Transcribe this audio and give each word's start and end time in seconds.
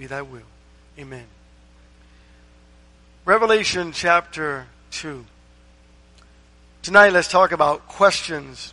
be 0.00 0.06
thy 0.06 0.22
will. 0.22 0.40
Amen. 0.98 1.26
Revelation 3.26 3.92
chapter 3.92 4.66
2. 4.92 5.26
Tonight, 6.80 7.10
let's 7.10 7.28
talk 7.28 7.52
about 7.52 7.86
questions 7.86 8.72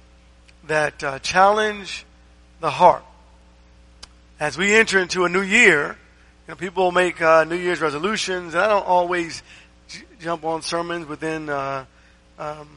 that 0.67 1.03
uh, 1.03 1.19
challenge 1.19 2.05
the 2.61 2.69
heart. 2.69 3.03
As 4.39 4.57
we 4.57 4.73
enter 4.73 4.99
into 4.99 5.25
a 5.25 5.29
new 5.29 5.41
year, 5.41 5.97
you 6.47 6.53
know, 6.53 6.55
people 6.55 6.93
make 6.93 7.21
uh, 7.21 7.43
New 7.43 7.57
Year's 7.57 7.81
resolutions, 7.81 8.53
and 8.53 8.63
I 8.63 8.69
don't 8.69 8.87
always 8.87 9.43
j- 9.89 10.03
jump 10.21 10.45
on 10.45 10.61
sermons 10.61 11.07
within, 11.07 11.49
uh, 11.49 11.83
um, 12.39 12.69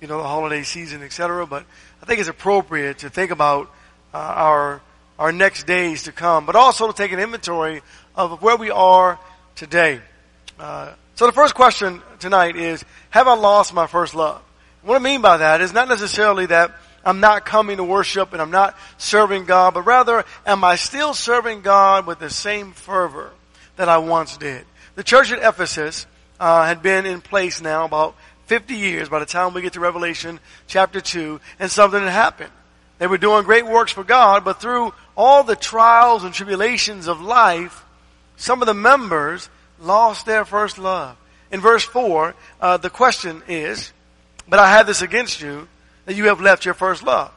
you 0.00 0.06
know, 0.06 0.18
the 0.18 0.28
holiday 0.28 0.62
season, 0.62 1.02
etc. 1.02 1.44
But 1.44 1.64
I 2.00 2.06
think 2.06 2.20
it's 2.20 2.28
appropriate 2.28 2.98
to 2.98 3.10
think 3.10 3.32
about 3.32 3.68
uh, 4.14 4.18
our 4.18 4.80
our 5.18 5.32
next 5.32 5.66
days 5.66 6.04
to 6.04 6.12
come, 6.12 6.46
but 6.46 6.56
also 6.56 6.86
to 6.86 6.92
take 6.92 7.12
an 7.12 7.20
inventory 7.20 7.82
of 8.14 8.42
where 8.42 8.56
we 8.56 8.70
are 8.70 9.18
today. 9.54 10.00
Uh, 10.58 10.92
so 11.14 11.26
the 11.26 11.32
first 11.32 11.54
question 11.54 12.02
tonight 12.18 12.56
is: 12.56 12.84
Have 13.10 13.28
I 13.28 13.34
lost 13.34 13.74
my 13.74 13.86
first 13.86 14.14
love? 14.14 14.42
What 14.82 14.96
I 14.96 14.98
mean 15.00 15.20
by 15.20 15.38
that 15.38 15.60
is 15.60 15.72
not 15.72 15.88
necessarily 15.88 16.46
that 16.46 16.72
I'm 17.04 17.20
not 17.20 17.46
coming 17.46 17.76
to 17.76 17.84
worship 17.84 18.32
and 18.32 18.42
I'm 18.42 18.50
not 18.50 18.76
serving 18.98 19.44
God, 19.44 19.74
but 19.74 19.82
rather, 19.82 20.24
am 20.44 20.64
I 20.64 20.74
still 20.76 21.14
serving 21.14 21.62
God 21.62 22.06
with 22.06 22.18
the 22.18 22.30
same 22.30 22.72
fervor 22.72 23.30
that 23.76 23.88
I 23.88 23.98
once 23.98 24.36
did? 24.36 24.64
The 24.96 25.04
church 25.04 25.30
at 25.30 25.38
Ephesus 25.38 26.06
uh, 26.40 26.66
had 26.66 26.82
been 26.82 27.06
in 27.06 27.20
place 27.20 27.60
now 27.60 27.84
about 27.84 28.16
50 28.46 28.74
years 28.74 29.08
by 29.08 29.18
the 29.18 29.26
time 29.26 29.54
we 29.54 29.62
get 29.62 29.74
to 29.74 29.80
Revelation 29.80 30.40
chapter 30.66 31.00
2, 31.00 31.40
and 31.58 31.70
something 31.70 32.00
had 32.00 32.12
happened. 32.12 32.52
They 32.98 33.06
were 33.06 33.18
doing 33.18 33.44
great 33.44 33.66
works 33.66 33.92
for 33.92 34.04
God, 34.04 34.44
but 34.44 34.60
through 34.60 34.94
all 35.16 35.44
the 35.44 35.56
trials 35.56 36.24
and 36.24 36.32
tribulations 36.32 37.08
of 37.08 37.20
life, 37.20 37.84
some 38.36 38.62
of 38.62 38.66
the 38.66 38.74
members 38.74 39.48
lost 39.80 40.26
their 40.26 40.44
first 40.44 40.78
love. 40.78 41.16
In 41.50 41.60
verse 41.60 41.84
4, 41.84 42.34
uh, 42.60 42.76
the 42.78 42.90
question 42.90 43.42
is, 43.48 43.92
but 44.48 44.58
I 44.58 44.70
have 44.72 44.86
this 44.86 45.02
against 45.02 45.40
you, 45.40 45.68
that 46.06 46.14
you 46.14 46.26
have 46.26 46.40
left 46.40 46.64
your 46.64 46.74
first 46.74 47.02
love. 47.02 47.32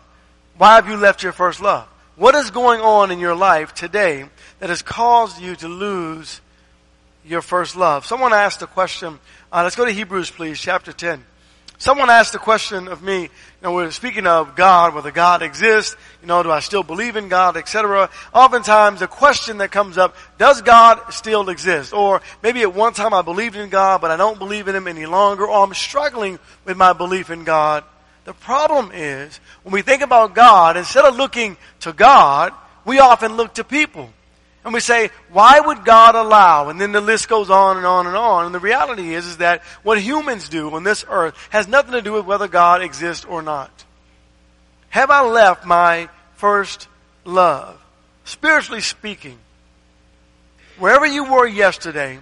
Why 0.58 0.76
have 0.76 0.88
you 0.88 0.98
left 0.98 1.24
your 1.24 1.32
first 1.32 1.62
love? 1.62 1.88
What 2.16 2.36
is 2.36 2.52
going 2.52 2.82
on 2.82 3.12
in 3.12 3.20
your 3.20 3.36
life 3.36 3.74
today 3.74 4.26
that 4.60 4.70
has 4.70 4.82
caused 4.82 5.42
you 5.42 5.56
to 5.58 5.68
lose 5.68 6.42
your 7.26 7.42
first 7.42 7.76
love? 7.76 8.06
Someone 8.06 8.34
asked 8.34 8.62
a 8.62 8.68
question. 8.68 9.20
Uh, 9.52 9.64
let's 9.64 9.76
go 9.76 9.86
to 9.86 9.92
Hebrews, 9.92 10.30
please, 10.30 10.60
chapter 10.60 10.92
10. 10.92 11.24
Someone 11.80 12.10
asked 12.10 12.34
the 12.34 12.40
question 12.40 12.90
of 12.90 13.02
me, 13.02 13.22
you 13.22 13.30
know, 13.64 13.72
we're 13.72 13.90
speaking 13.92 14.28
of 14.28 14.58
God, 14.58 14.94
whether 14.94 15.12
God 15.12 15.42
exists, 15.42 15.96
you 16.22 16.28
know, 16.28 16.44
do 16.44 16.52
I 16.52 16.60
still 16.60 16.84
believe 16.84 17.16
in 17.16 17.30
God, 17.30 17.56
etc. 17.56 18.10
Oftentimes 18.34 19.00
the 19.00 19.08
question 19.08 19.60
that 19.60 19.72
comes 19.72 19.98
up, 19.98 20.14
does 20.38 20.62
God 20.62 21.00
still 21.14 21.48
exist? 21.48 21.94
Or 21.94 22.22
maybe 22.44 22.64
at 22.64 22.76
one 22.76 22.92
time 22.92 23.14
I 23.14 23.22
believed 23.22 23.56
in 23.56 23.70
God, 23.70 24.02
but 24.02 24.12
I 24.12 24.18
don't 24.18 24.38
believe 24.38 24.68
in 24.68 24.76
Him 24.76 24.90
any 24.90 25.06
longer, 25.06 25.48
or 25.48 25.64
I'm 25.64 25.74
struggling 25.74 26.38
with 26.66 26.76
my 26.76 26.92
belief 26.92 27.30
in 27.30 27.46
God. 27.46 27.86
The 28.26 28.34
problem 28.34 28.92
is, 28.94 29.40
when 29.64 29.72
we 29.72 29.82
think 29.82 30.02
about 30.02 30.36
God, 30.36 30.76
instead 30.76 31.06
of 31.06 31.16
looking 31.16 31.56
to 31.80 31.94
God, 31.94 32.52
we 32.84 33.00
often 33.00 33.38
look 33.38 33.54
to 33.54 33.64
people. 33.64 34.12
And 34.64 34.74
we 34.74 34.82
say, 34.82 35.10
why 35.32 35.60
would 35.60 35.86
God 35.86 36.16
allow? 36.16 36.70
And 36.70 36.80
then 36.80 36.92
the 36.92 37.02
list 37.02 37.30
goes 37.30 37.50
on 37.50 37.78
and 37.78 37.86
on 37.86 38.08
and 38.08 38.16
on. 38.16 38.46
And 38.46 38.54
the 38.54 38.60
reality 38.60 39.14
is, 39.14 39.26
is 39.26 39.38
that 39.38 39.64
what 39.84 40.02
humans 40.02 40.50
do 40.50 40.70
on 40.72 40.84
this 40.84 41.06
earth 41.10 41.36
has 41.50 41.68
nothing 41.68 41.94
to 41.94 42.02
do 42.02 42.14
with 42.14 42.26
whether 42.26 42.48
God 42.48 42.82
exists 42.82 43.26
or 43.26 43.42
not. 43.42 43.72
Have 44.90 45.12
I 45.12 45.22
left 45.22 45.66
my 45.66 46.10
first 46.36 46.88
love? 47.24 47.80
Spiritually 48.26 48.82
speaking, 48.82 49.38
wherever 50.78 51.06
you 51.06 51.32
were 51.32 51.48
yesterday, 51.48 52.20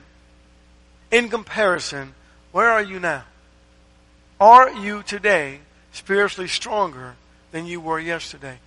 in 1.10 1.30
comparison, 1.30 2.14
where 2.52 2.70
are 2.70 2.84
you 2.84 3.00
now? 3.00 3.24
Are 4.40 4.70
you 4.70 5.04
today 5.04 5.60
spiritually 5.92 6.48
stronger 6.48 7.16
than 7.52 7.66
you 7.66 7.82
were 7.82 8.00
yesterday? 8.00 8.60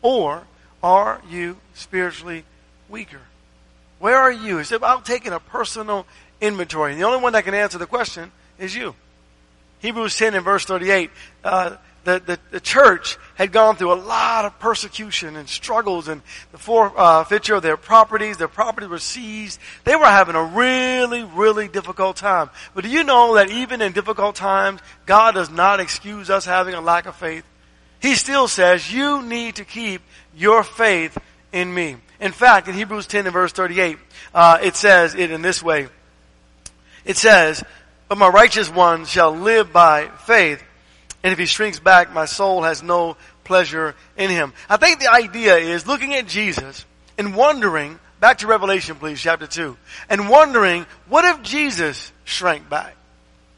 Or 0.00 0.44
are 0.82 1.20
you 1.28 1.58
spiritually 1.74 2.44
weaker? 2.88 3.20
Where 3.98 4.16
are 4.16 4.32
you? 4.32 4.58
It's 4.58 4.72
about 4.72 5.04
taking 5.04 5.32
a 5.32 5.40
personal 5.40 6.06
inventory. 6.40 6.92
And 6.92 7.00
the 7.00 7.06
only 7.06 7.20
one 7.20 7.32
that 7.32 7.44
can 7.44 7.54
answer 7.54 7.78
the 7.78 7.86
question 7.86 8.30
is 8.58 8.74
you. 8.74 8.94
Hebrews 9.80 10.16
10 10.16 10.34
and 10.34 10.44
verse 10.44 10.64
38, 10.64 11.10
uh, 11.44 11.76
the, 12.04 12.20
the, 12.24 12.38
the, 12.50 12.60
church 12.60 13.16
had 13.34 13.52
gone 13.52 13.76
through 13.76 13.92
a 13.92 13.94
lot 13.94 14.44
of 14.44 14.58
persecution 14.58 15.36
and 15.36 15.48
struggles 15.48 16.08
and 16.08 16.22
the 16.52 16.58
forfeiture 16.58 17.54
uh, 17.54 17.56
of 17.58 17.62
their 17.62 17.76
properties. 17.76 18.38
Their 18.38 18.48
properties 18.48 18.88
were 18.88 18.98
seized. 18.98 19.60
They 19.84 19.94
were 19.94 20.06
having 20.06 20.34
a 20.34 20.42
really, 20.42 21.22
really 21.22 21.68
difficult 21.68 22.16
time. 22.16 22.50
But 22.74 22.84
do 22.84 22.90
you 22.90 23.04
know 23.04 23.34
that 23.34 23.50
even 23.50 23.82
in 23.82 23.92
difficult 23.92 24.36
times, 24.36 24.80
God 25.06 25.34
does 25.34 25.50
not 25.50 25.80
excuse 25.80 26.30
us 26.30 26.44
having 26.44 26.74
a 26.74 26.80
lack 26.80 27.06
of 27.06 27.14
faith? 27.14 27.44
He 28.00 28.14
still 28.14 28.48
says, 28.48 28.92
you 28.92 29.22
need 29.22 29.56
to 29.56 29.64
keep 29.64 30.02
your 30.34 30.62
faith 30.62 31.18
in 31.52 31.72
me. 31.72 31.96
In 32.20 32.32
fact, 32.32 32.68
in 32.68 32.74
Hebrews 32.74 33.06
10 33.06 33.26
and 33.26 33.32
verse 33.32 33.52
38, 33.52 33.98
uh, 34.34 34.58
it 34.62 34.76
says 34.76 35.14
it 35.14 35.30
in 35.30 35.42
this 35.42 35.62
way. 35.62 35.88
It 37.04 37.16
says, 37.16 37.62
but 38.08 38.18
my 38.18 38.28
righteous 38.28 38.68
one 38.68 39.04
shall 39.04 39.32
live 39.32 39.72
by 39.72 40.08
faith, 40.26 40.62
and 41.22 41.32
if 41.32 41.38
he 41.38 41.46
shrinks 41.46 41.78
back, 41.78 42.12
my 42.12 42.24
soul 42.24 42.62
has 42.62 42.82
no 42.82 43.16
pleasure 43.44 43.94
in 44.16 44.30
him. 44.30 44.52
I 44.68 44.76
think 44.76 45.00
the 45.00 45.12
idea 45.12 45.56
is 45.56 45.86
looking 45.86 46.14
at 46.14 46.26
Jesus 46.26 46.84
and 47.16 47.36
wondering, 47.36 47.98
back 48.20 48.38
to 48.38 48.46
Revelation 48.46 48.96
please, 48.96 49.20
chapter 49.20 49.46
2, 49.46 49.76
and 50.08 50.28
wondering, 50.28 50.86
what 51.08 51.24
if 51.24 51.42
Jesus 51.42 52.12
shrank 52.24 52.68
back? 52.68 52.96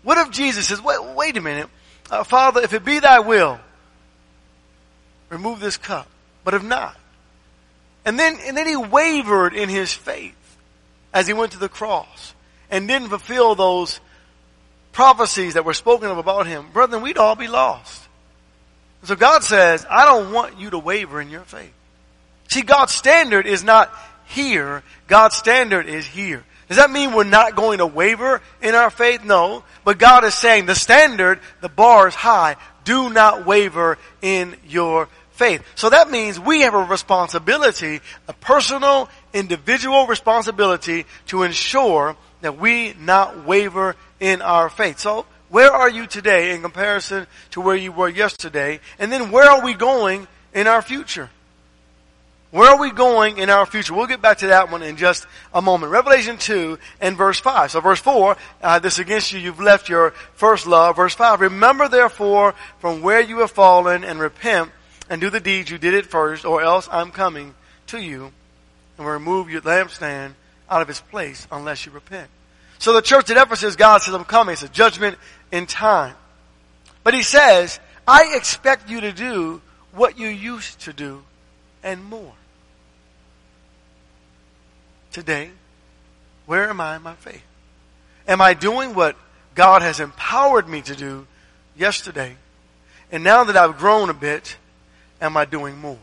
What 0.03 0.19
if 0.19 0.31
Jesus 0.31 0.69
says, 0.69 0.83
wait, 0.83 1.03
wait 1.15 1.37
a 1.37 1.41
minute, 1.41 1.69
uh, 2.11 2.25
Father, 2.25 2.61
if 2.61 2.73
it 2.73 2.85
be 2.85 2.99
thy 2.99 3.21
will, 3.21 3.59
remove 5.31 5.61
this 5.61 5.77
cup. 5.77 6.09
But 6.45 6.55
if 6.55 6.63
not, 6.63 6.97
and 8.05 8.19
then, 8.19 8.39
and 8.47 8.57
then 8.57 8.67
he 8.67 8.77
wavered 8.77 9.55
in 9.55 9.69
his 9.69 9.93
faith 9.93 10.35
as 11.13 11.27
he 11.27 11.33
went 11.33 11.53
to 11.53 11.59
the 11.59 11.69
cross 11.69 12.35
and 12.71 12.89
didn't 12.89 13.09
fulfill 13.09 13.55
those 13.55 14.01
prophecies 14.93 15.55
that 15.55 15.65
were 15.65 15.75
spoken 15.75 16.11
of 16.11 16.19
about 16.19 16.47
him. 16.47 16.67
Brethren, 16.73 17.03
we'd 17.03 17.19
all 17.19 17.37
be 17.37 17.49
lost. 17.49 18.09
So 19.05 19.17
God 19.17 19.43
says, 19.43 19.87
I 19.89 20.05
don't 20.05 20.33
want 20.33 20.59
you 20.59 20.71
to 20.71 20.79
waver 20.79 21.21
in 21.21 21.31
your 21.31 21.43
faith. 21.43 21.73
See, 22.49 22.63
God's 22.63 22.93
standard 22.93 23.47
is 23.47 23.65
not 23.65 23.93
here. 24.27 24.83
God's 25.07 25.37
standard 25.37 25.87
is 25.87 26.07
here. 26.07 26.45
Does 26.69 26.77
that 26.77 26.91
mean 26.91 27.13
we're 27.13 27.25
not 27.25 27.57
going 27.57 27.79
to 27.79 27.87
waver 27.87 28.41
in 28.63 28.75
our 28.75 28.91
faith? 28.91 29.25
No. 29.25 29.65
But 29.85 29.99
God 29.99 30.25
is 30.25 30.35
saying 30.35 30.67
the 30.67 30.75
standard, 30.75 31.41
the 31.61 31.69
bar 31.69 32.09
is 32.09 32.15
high. 32.15 32.57
Do 32.85 33.11
not 33.11 33.47
waver 33.47 33.99
in 34.23 34.57
your 34.69 35.09
faith. 35.41 35.65
So 35.75 35.89
that 35.89 36.11
means 36.11 36.39
we 36.39 36.61
have 36.61 36.75
a 36.75 36.85
responsibility, 36.85 38.01
a 38.29 38.33
personal, 38.35 39.09
individual 39.33 40.07
responsibility 40.07 41.07
to 41.29 41.45
ensure 41.45 42.15
that 42.43 42.59
we 42.59 42.93
not 43.01 43.47
waver 43.47 43.97
in 44.21 44.43
our 44.43 44.69
faith. 44.69 44.99
So 44.99 45.25
where 45.49 45.73
are 45.73 45.89
you 45.89 46.07
today 46.07 46.55
in 46.55 46.61
comparison 46.61 47.27
to 47.53 47.63
where 47.63 47.75
you 47.75 47.91
were 47.91 48.11
yesterday? 48.11 48.81
And 48.99 49.11
then 49.11 49.31
where 49.31 49.49
are 49.49 49.65
we 49.65 49.73
going 49.73 50.29
in 50.53 50.67
our 50.67 50.83
future? 50.83 51.31
Where 52.51 52.73
are 52.73 52.79
we 52.79 52.91
going 52.91 53.39
in 53.39 53.49
our 53.49 53.65
future? 53.65 53.95
We'll 53.95 54.09
get 54.09 54.21
back 54.21 54.39
to 54.39 54.49
that 54.49 54.71
one 54.71 54.83
in 54.83 54.99
just 54.99 55.27
a 55.55 55.63
moment. 55.63 55.91
Revelation 55.91 56.37
2 56.37 56.79
and 57.01 57.17
verse 57.17 57.41
5. 57.41 57.71
So 57.71 57.81
verse 57.81 58.01
4, 58.01 58.37
uh, 58.61 58.79
this 58.81 58.99
against 58.99 59.33
you, 59.33 59.39
you've 59.39 59.61
left 59.61 59.89
your 59.89 60.11
first 60.35 60.67
love. 60.67 60.97
Verse 60.97 61.15
5, 61.15 61.41
remember 61.41 61.89
therefore 61.89 62.55
from 62.81 63.01
where 63.01 63.23
you 63.23 63.39
have 63.39 63.53
fallen 63.53 64.05
and 64.05 64.21
repent 64.21 64.71
and 65.11 65.21
do 65.21 65.29
the 65.29 65.41
deeds 65.41 65.71
you 65.71 65.77
did 65.77 65.93
at 65.93 66.07
first, 66.07 66.47
or 66.47 66.63
else 66.63 66.89
I'm 66.91 67.11
coming 67.11 67.55
to 67.89 67.99
you 68.01 68.33
and 68.97 69.05
will 69.05 69.13
remove 69.13 69.51
your 69.51 69.61
lampstand 69.61 70.33
out 70.71 70.81
of 70.81 70.89
its 70.89 71.01
place 71.01 71.47
unless 71.51 71.85
you 71.85 71.93
repent. 71.93 72.31
So 72.79 72.95
the 72.95 73.03
church 73.03 73.29
at 73.29 73.37
Ephesus, 73.37 73.77
God 73.77 73.99
says, 74.01 74.15
I'm 74.15 74.25
coming. 74.25 74.55
It's 74.55 74.63
a 74.63 74.69
judgment 74.69 75.19
in 75.51 75.67
time. 75.67 76.15
But 77.03 77.13
he 77.13 77.23
says, 77.23 77.81
I 78.07 78.35
expect 78.37 78.89
you 78.89 79.01
to 79.03 79.13
do 79.13 79.61
what 79.93 80.19
you 80.19 80.29
used 80.29 80.81
to 80.83 80.93
do 80.93 81.23
and 81.83 82.05
more. 82.05 82.33
Today, 85.13 85.51
where 86.47 86.71
am 86.71 86.81
I 86.81 86.97
in 86.97 87.03
my 87.03 87.15
faith? 87.15 87.43
Am 88.29 88.41
I 88.41 88.55
doing 88.55 88.95
what 88.95 89.17
God 89.57 89.83
has 89.83 89.99
empowered 89.99 90.69
me 90.69 90.83
to 90.83 90.95
do 90.95 91.27
yesterday? 91.77 92.37
And 93.11 93.25
now 93.25 93.45
that 93.45 93.57
I've 93.57 93.77
grown 93.79 94.09
a 94.09 94.15
bit, 94.15 94.57
am 95.21 95.37
I 95.37 95.45
doing 95.45 95.79
more? 95.79 95.99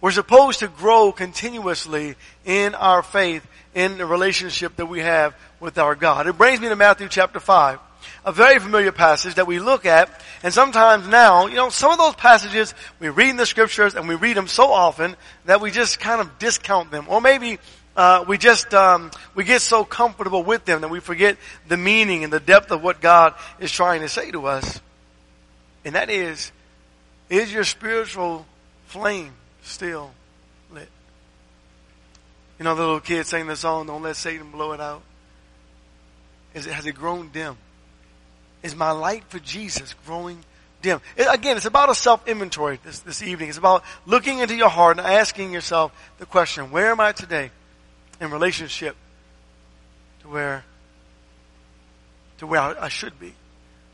We're 0.00 0.12
supposed 0.12 0.60
to 0.60 0.68
grow 0.68 1.10
continuously 1.10 2.14
in 2.44 2.74
our 2.74 3.02
faith, 3.02 3.46
in 3.74 3.98
the 3.98 4.06
relationship 4.06 4.76
that 4.76 4.86
we 4.86 5.00
have 5.00 5.34
with 5.60 5.76
our 5.78 5.94
God. 5.94 6.26
It 6.26 6.38
brings 6.38 6.60
me 6.60 6.68
to 6.68 6.76
Matthew 6.76 7.08
chapter 7.08 7.40
5, 7.40 7.80
a 8.24 8.32
very 8.32 8.60
familiar 8.60 8.92
passage 8.92 9.34
that 9.34 9.46
we 9.46 9.58
look 9.58 9.86
at, 9.86 10.22
and 10.42 10.54
sometimes 10.54 11.08
now, 11.08 11.46
you 11.46 11.56
know, 11.56 11.68
some 11.68 11.90
of 11.90 11.98
those 11.98 12.14
passages 12.14 12.74
we 13.00 13.08
read 13.08 13.30
in 13.30 13.36
the 13.36 13.46
scriptures 13.46 13.96
and 13.96 14.06
we 14.06 14.14
read 14.14 14.36
them 14.36 14.46
so 14.46 14.70
often 14.70 15.16
that 15.46 15.60
we 15.60 15.72
just 15.72 15.98
kind 15.98 16.20
of 16.20 16.38
discount 16.38 16.92
them. 16.92 17.06
Or 17.08 17.20
maybe 17.20 17.58
uh, 17.96 18.24
we 18.28 18.38
just 18.38 18.72
um, 18.72 19.10
we 19.34 19.42
get 19.42 19.60
so 19.60 19.84
comfortable 19.84 20.44
with 20.44 20.64
them 20.64 20.82
that 20.82 20.90
we 20.90 21.00
forget 21.00 21.36
the 21.66 21.76
meaning 21.76 22.22
and 22.22 22.32
the 22.32 22.38
depth 22.38 22.70
of 22.70 22.84
what 22.84 23.00
God 23.00 23.34
is 23.58 23.72
trying 23.72 24.02
to 24.02 24.08
say 24.08 24.30
to 24.30 24.46
us. 24.46 24.80
And 25.84 25.96
that 25.96 26.08
is, 26.08 26.52
is 27.30 27.52
your 27.52 27.64
spiritual 27.64 28.46
flame 28.86 29.32
still 29.62 30.12
lit? 30.70 30.88
You 32.58 32.64
know, 32.64 32.74
the 32.74 32.82
little 32.82 33.00
kid 33.00 33.26
sang 33.26 33.46
the 33.46 33.56
song, 33.56 33.86
"Don't 33.86 34.02
let 34.02 34.16
Satan 34.16 34.50
blow 34.50 34.72
it 34.72 34.80
out." 34.80 35.02
Is 36.54 36.66
it 36.66 36.72
has 36.72 36.86
it 36.86 36.92
grown 36.92 37.28
dim? 37.28 37.56
Is 38.62 38.74
my 38.74 38.90
light 38.90 39.24
for 39.28 39.38
Jesus 39.38 39.94
growing 40.06 40.44
dim? 40.82 41.00
It, 41.16 41.26
again, 41.30 41.56
it's 41.56 41.66
about 41.66 41.90
a 41.90 41.94
self 41.94 42.26
inventory 42.26 42.80
this, 42.84 43.00
this 43.00 43.22
evening. 43.22 43.48
It's 43.48 43.58
about 43.58 43.84
looking 44.06 44.38
into 44.38 44.56
your 44.56 44.68
heart 44.68 44.98
and 44.98 45.06
asking 45.06 45.52
yourself 45.52 45.92
the 46.18 46.26
question: 46.26 46.70
Where 46.70 46.90
am 46.90 47.00
I 47.00 47.12
today 47.12 47.50
in 48.20 48.30
relationship 48.30 48.96
to 50.22 50.28
where 50.28 50.64
to 52.38 52.46
where 52.46 52.60
I, 52.60 52.86
I 52.86 52.88
should 52.88 53.18
be? 53.20 53.34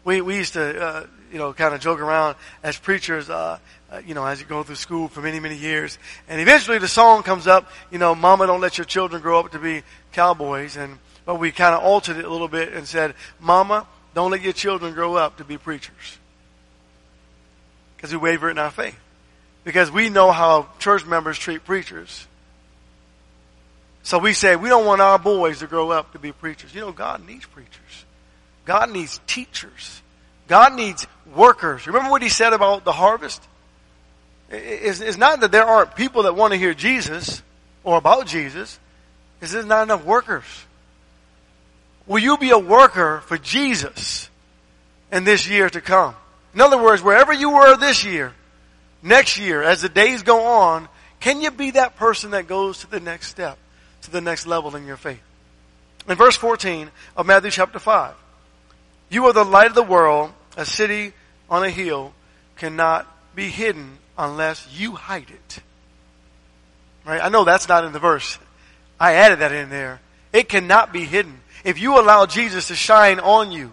We 0.05 0.21
we 0.21 0.37
used 0.37 0.55
to 0.55 0.83
uh, 0.83 1.07
you 1.35 1.39
know 1.39 1.53
kind 1.53 1.75
of 1.75 1.81
joke 1.81 2.01
around 2.01 2.37
as 2.63 2.79
preachers. 2.79 3.29
Uh, 3.29 3.59
uh, 3.95 4.01
you 4.05 4.15
know, 4.15 4.27
as 4.27 4.41
you 4.41 4.47
go 4.47 4.63
through 4.65 4.75
school 4.75 5.07
for 5.07 5.21
many, 5.21 5.39
many 5.39 5.57
years. 5.57 5.99
And 6.29 6.41
eventually 6.41 6.79
the 6.79 6.89
song 6.89 7.23
comes 7.23 7.47
up, 7.47 7.71
you 7.93 7.99
know, 7.99 8.15
Mama, 8.15 8.47
don't 8.47 8.61
let 8.61 8.77
your 8.77 8.85
children 8.85 9.23
grow 9.23 9.39
up 9.39 9.53
to 9.53 9.59
be 9.61 9.83
cowboys. 10.11 10.77
And, 10.77 10.99
but 11.25 11.37
we 11.37 11.53
kind 11.53 11.77
of 11.77 11.83
altered 11.85 12.17
it 12.17 12.25
a 12.25 12.29
little 12.29 12.49
bit 12.49 12.73
and 12.73 12.89
said, 12.89 13.15
Mama, 13.39 13.87
don't 14.13 14.33
let 14.33 14.43
your 14.43 14.53
children 14.53 14.95
grow 14.95 15.15
up 15.15 15.37
to 15.37 15.45
be 15.45 15.59
preachers. 15.59 16.19
Because 17.97 18.11
we 18.11 18.19
waver 18.19 18.51
in 18.51 18.59
our 18.59 18.71
faith. 18.71 18.99
Because 19.63 19.93
we 19.93 20.09
know 20.09 20.33
how 20.33 20.69
church 20.81 21.07
members 21.07 21.39
treat 21.39 21.65
preachers. 21.65 22.27
So 24.03 24.19
we 24.19 24.33
say, 24.33 24.57
we 24.57 24.69
don't 24.69 24.87
want 24.87 25.01
our 25.01 25.21
boys 25.21 25.61
to 25.61 25.69
grow 25.69 25.91
up 25.91 26.13
to 26.13 26.19
be 26.19 26.33
preachers. 26.33 26.75
You 26.75 26.81
know, 26.81 26.93
God 26.93 27.25
needs 27.25 27.47
preachers. 27.47 28.05
God 28.65 28.91
needs 28.91 29.21
teachers. 29.27 30.03
God 30.49 30.75
needs 30.75 31.07
workers. 31.35 31.87
Remember 31.87 32.11
what 32.11 32.23
he 32.23 32.29
said 32.29 32.53
about 32.53 32.85
the 32.85 32.93
harvest? 32.93 33.43
It's, 34.51 35.17
not 35.17 35.41
that 35.41 35.53
there 35.53 35.65
aren't 35.65 35.97
people 35.97 36.25
that 36.25 36.37
want 36.37 36.53
to 36.53 36.59
hear 36.59 36.75
Jesus 36.75 37.43
or 37.83 37.97
about 37.97 38.27
Jesus. 38.27 38.79
It's 39.41 39.53
there's 39.53 39.67
not 39.67 39.83
enough 39.83 40.05
workers. 40.05 40.45
Will 42.07 42.21
you 42.21 42.37
be 42.37 42.51
a 42.51 42.59
worker 42.59 43.23
for 43.27 43.39
Jesus 43.39 44.29
in 45.11 45.25
this 45.25 45.49
year 45.49 45.71
to 45.71 45.81
come? 45.81 46.15
In 46.55 46.61
other 46.61 46.81
words, 46.81 47.03
wherever 47.03 47.33
you 47.33 47.51
were 47.51 47.77
this 47.77 48.05
year, 48.05 48.33
next 49.03 49.39
year, 49.39 49.63
as 49.63 49.83
the 49.83 49.89
days 49.89 50.23
go 50.23 50.45
on, 50.45 50.89
can 51.21 51.41
you 51.41 51.51
be 51.51 51.73
that 51.73 51.97
person 51.97 52.33
that 52.33 52.47
goes 52.47 52.81
to 52.81 52.91
the 52.91 53.01
next 53.01 53.29
step, 53.29 53.59
to 54.03 54.11
the 54.11 54.21
next 54.21 54.47
level 54.47 54.77
in 54.77 54.87
your 54.87 54.99
faith? 54.99 55.23
In 56.07 56.17
verse 56.17 56.37
14 56.37 56.91
of 57.17 57.27
Matthew 57.27 57.51
chapter 57.51 57.79
5, 57.79 58.15
you 59.15 59.27
are 59.27 59.33
the 59.33 59.45
light 59.45 59.69
of 59.69 59.75
the 59.75 59.83
world. 59.83 60.33
A 60.57 60.65
city 60.65 61.13
on 61.49 61.65
a 61.65 61.71
hill 61.71 62.13
cannot 62.57 63.07
be 63.35 63.49
hidden 63.49 63.99
unless 64.19 64.69
you 64.73 64.93
hide 64.93 65.31
it. 65.31 65.59
Right? 67.05 67.23
I 67.23 67.29
know 67.29 67.45
that's 67.45 67.69
not 67.69 67.85
in 67.85 67.93
the 67.93 67.99
verse. 67.99 68.39
I 68.99 69.15
added 69.15 69.41
that 69.41 69.53
in 69.53 69.71
there. 69.71 70.01
It 70.33 70.49
cannot 70.49 70.93
be 70.93 71.05
hidden. 71.05 71.41
If 71.65 71.79
you 71.79 71.99
allow 71.99 72.27
Jesus 72.27 72.69
to 72.69 72.75
shine 72.75 73.21
on 73.21 73.53
you 73.53 73.73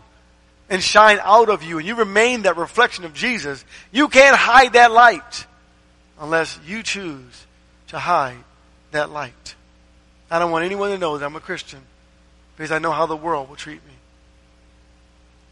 and 0.70 0.82
shine 0.82 1.20
out 1.22 1.50
of 1.50 1.64
you 1.64 1.78
and 1.78 1.88
you 1.88 1.96
remain 1.96 2.44
that 2.44 2.58
reflection 2.58 3.06
of 3.06 3.14
Jesus, 3.14 3.66
you 3.92 4.08
can't 4.08 4.36
hide 4.36 4.74
that 4.74 4.92
light 4.92 5.46
unless 6.20 6.60
you 6.66 6.84
choose 6.84 7.46
to 7.88 8.00
hide 8.00 8.38
that 8.92 9.10
light. 9.10 9.56
I 10.30 10.40
don't 10.40 10.52
want 10.52 10.66
anyone 10.66 10.92
to 10.92 10.98
know 10.98 11.18
that 11.18 11.26
I'm 11.26 11.36
a 11.36 11.42
Christian 11.42 11.82
because 12.56 12.72
I 12.72 12.80
know 12.80 12.92
how 12.92 13.06
the 13.06 13.18
world 13.18 13.50
will 13.50 13.56
treat 13.56 13.86
me. 13.86 13.94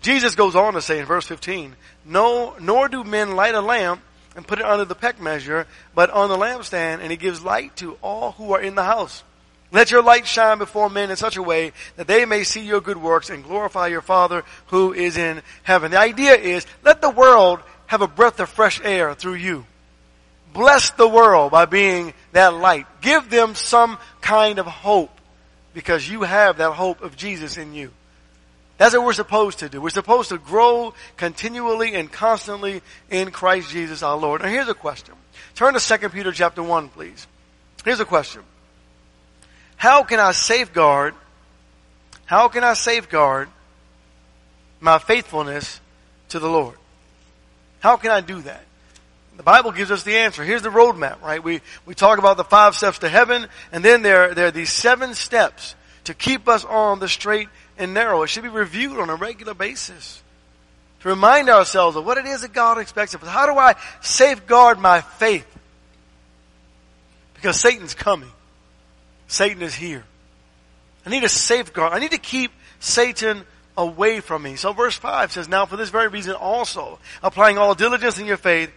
Jesus 0.01 0.36
goes 0.36 0.56
on 0.56 0.74
to 0.74 0.81
say 0.81 1.00
in 1.00 1.06
verse 1.06 1.25
15, 1.25 1.75
no, 2.06 2.56
nor 2.60 2.88
do 2.88 3.04
men 3.04 3.36
light 3.36 3.56
a 3.56 3.62
lamp 3.62 4.01
and 4.36 4.48
put 4.48 4.60
it 4.60 4.66
under 4.66 4.86
the 4.86 4.96
peck 4.96 5.19
measure, 5.19 5.68
but 5.94 6.10
on 6.10 6.30
the 6.30 6.38
lampstand, 6.38 7.01
and 7.01 7.12
he 7.12 7.18
gives 7.18 7.44
light 7.44 7.75
to 7.78 7.98
all 8.01 8.31
who 8.34 8.54
are 8.54 8.62
in 8.62 8.75
the 8.75 8.84
house. 8.84 9.24
Let 9.72 9.92
your 9.92 10.01
light 10.01 10.25
shine 10.25 10.57
before 10.57 10.90
men 10.90 11.12
in 11.12 11.18
such 11.18 11.38
a 11.38 11.44
way 11.44 11.74
that 11.96 12.07
they 12.07 12.25
may 12.25 12.44
see 12.44 12.66
your 12.66 12.81
good 12.81 12.98
works 12.98 13.30
and 13.30 13.44
glorify 13.44 13.88
your 13.88 14.01
Father 14.01 14.44
who 14.68 14.94
is 14.94 15.18
in 15.18 15.42
heaven. 15.63 15.92
The 15.92 16.00
idea 16.00 16.36
is, 16.36 16.66
let 16.84 17.02
the 17.02 17.10
world 17.10 17.60
have 17.86 18.02
a 18.02 18.07
breath 18.07 18.40
of 18.40 18.50
fresh 18.50 18.81
air 18.84 19.13
through 19.13 19.36
you. 19.36 19.66
Bless 20.54 20.90
the 20.92 21.07
world 21.07 21.52
by 21.52 21.66
being 21.66 22.13
that 22.31 22.56
light. 22.56 22.88
Give 23.02 23.30
them 23.30 23.54
some 23.54 24.00
kind 24.22 24.57
of 24.57 24.66
hope 24.66 25.12
because 25.74 26.10
you 26.10 26.24
have 26.24 26.57
that 26.57 26.72
hope 26.72 27.02
of 27.02 27.16
Jesus 27.16 27.57
in 27.57 27.74
you. 27.74 27.92
That's 28.80 28.96
what 28.96 29.04
we're 29.04 29.14
supposed 29.14 29.60
to 29.60 29.68
do. 29.68 29.81
We're 29.81 29.90
supposed 29.90 30.30
to 30.30 30.38
grow 30.38 30.94
continually 31.18 31.96
and 31.96 32.10
constantly 32.10 32.81
in 33.12 33.30
Christ 33.30 33.72
Jesus 33.72 34.02
our 34.02 34.16
Lord. 34.16 34.42
Now 34.42 34.48
here's 34.48 34.70
a 34.70 34.74
question. 34.74 35.16
Turn 35.54 35.74
to 35.74 35.98
2 35.98 36.10
Peter 36.10 36.31
chapter 36.31 36.64
1, 36.64 36.88
please. 36.88 37.28
Here's 37.84 38.00
a 38.00 38.06
question. 38.06 38.42
How 39.76 40.04
can 40.04 40.22
I 40.22 40.31
safeguard, 40.31 41.14
how 42.26 42.48
can 42.48 42.64
I 42.64 42.74
safeguard 42.74 43.50
my 44.80 44.98
faithfulness 44.98 45.81
to 46.30 46.40
the 46.40 46.50
Lord? 46.50 46.78
How 47.81 47.98
can 47.98 48.12
I 48.12 48.22
do 48.22 48.42
that? 48.44 48.64
The 49.36 49.44
Bible 49.44 49.74
gives 49.74 49.92
us 49.92 50.04
the 50.04 50.16
answer. 50.16 50.46
Here's 50.46 50.62
the 50.62 50.70
roadmap, 50.70 51.22
right? 51.22 51.44
We, 51.44 51.60
we 51.86 51.96
talk 51.96 52.18
about 52.18 52.38
the 52.38 52.46
five 52.46 52.76
steps 52.76 53.00
to 53.00 53.10
heaven, 53.10 53.48
and 53.74 53.84
then 53.84 54.04
there, 54.04 54.34
there 54.34 54.48
are 54.48 54.52
these 54.52 54.72
seven 54.72 55.16
steps 55.16 55.76
to 56.06 56.14
keep 56.14 56.48
us 56.48 56.64
on 56.64 57.00
the 57.00 57.10
straight 57.10 57.50
and 57.80 57.94
narrow. 57.94 58.22
It 58.22 58.28
should 58.28 58.44
be 58.44 58.50
reviewed 58.50 59.00
on 59.00 59.10
a 59.10 59.16
regular 59.16 59.54
basis 59.56 60.22
to 61.00 61.10
remind 61.10 61.50
ourselves 61.50 61.96
of 61.96 62.06
what 62.06 62.18
it 62.18 62.26
is 62.26 62.42
that 62.42 62.54
God 62.54 62.78
expects 62.78 63.14
of 63.14 63.24
us. 63.24 63.30
How 63.30 63.46
do 63.46 63.58
I 63.58 63.76
safeguard 64.02 64.78
my 64.78 65.02
faith? 65.02 65.48
Because 67.34 67.60
Satan's 67.60 67.94
coming. 67.94 68.30
Satan 69.28 69.62
is 69.62 69.74
here. 69.74 70.04
I 71.06 71.10
need 71.10 71.22
to 71.22 71.30
safeguard. 71.30 71.94
I 71.94 72.00
need 72.00 72.12
to 72.12 72.18
keep 72.18 72.52
Satan 72.80 73.44
away 73.78 74.20
from 74.20 74.44
me. 74.44 74.58
So 74.58 74.74
verse 74.74 74.98
5 74.98 75.31
says, 75.31 75.48
Now 75.48 75.66
for 75.66 75.78
this 75.78 75.90
very 75.90 76.10
reason 76.10 76.34
also, 76.34 77.00
applying 77.24 77.58
all 77.58 77.74
diligence 77.76 78.20
in 78.20 78.26
your 78.26 78.38
faith, 78.38 78.70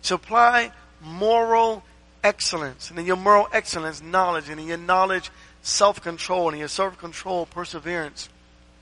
supply 0.00 0.70
moral 1.02 1.82
excellence. 2.22 2.90
And 2.90 2.98
in 3.00 3.06
your 3.06 3.16
moral 3.16 3.48
excellence, 3.52 4.00
knowledge. 4.00 4.48
And 4.48 4.60
in 4.60 4.68
your 4.68 4.78
knowledge, 4.78 5.30
self-control. 5.62 6.48
And 6.48 6.54
in 6.54 6.60
your 6.60 6.68
self-control, 6.68 7.46
perseverance 7.46 8.28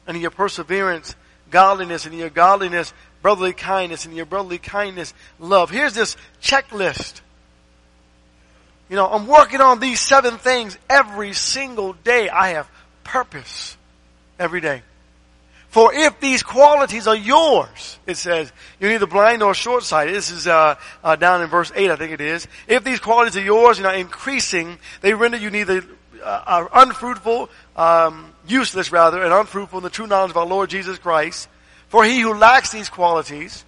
and 0.06 0.16
in 0.16 0.20
your 0.20 0.30
perseverance, 0.30 1.14
godliness, 1.50 2.04
and 2.04 2.14
in 2.14 2.20
your 2.20 2.30
godliness, 2.30 2.92
brotherly 3.22 3.52
kindness, 3.52 4.04
and 4.04 4.12
in 4.12 4.16
your 4.16 4.26
brotherly 4.26 4.58
kindness, 4.58 5.14
love. 5.38 5.70
Here's 5.70 5.94
this 5.94 6.16
checklist. 6.42 7.20
You 8.88 8.96
know, 8.96 9.06
I'm 9.06 9.26
working 9.26 9.60
on 9.60 9.80
these 9.80 10.00
seven 10.00 10.38
things 10.38 10.76
every 10.90 11.32
single 11.32 11.94
day. 11.94 12.28
I 12.28 12.50
have 12.50 12.68
purpose 13.04 13.76
every 14.38 14.60
day. 14.60 14.82
For 15.72 15.94
if 15.94 16.20
these 16.20 16.42
qualities 16.42 17.06
are 17.06 17.16
yours, 17.16 17.98
it 18.06 18.18
says, 18.18 18.52
you're 18.78 18.90
neither 18.90 19.06
blind 19.06 19.40
nor 19.40 19.54
short-sighted. 19.54 20.14
This 20.14 20.30
is 20.30 20.46
uh, 20.46 20.74
uh, 21.02 21.16
down 21.16 21.40
in 21.40 21.48
verse 21.48 21.72
8, 21.74 21.90
I 21.90 21.96
think 21.96 22.12
it 22.12 22.20
is. 22.20 22.46
If 22.68 22.84
these 22.84 23.00
qualities 23.00 23.38
are 23.38 23.42
yours 23.42 23.78
and 23.78 23.86
are 23.86 23.94
increasing, 23.94 24.76
they 25.00 25.14
render 25.14 25.38
you 25.38 25.50
neither 25.50 25.82
uh, 26.24 26.68
unfruitful, 26.72 27.50
um, 27.76 28.32
useless 28.46 28.92
rather, 28.92 29.22
and 29.22 29.32
unfruitful 29.32 29.78
in 29.78 29.82
the 29.82 29.90
true 29.90 30.06
knowledge 30.06 30.30
of 30.30 30.36
our 30.36 30.46
Lord 30.46 30.70
Jesus 30.70 30.98
Christ. 30.98 31.48
For 31.88 32.04
he 32.04 32.20
who 32.20 32.34
lacks 32.34 32.72
these 32.72 32.88
qualities 32.88 33.64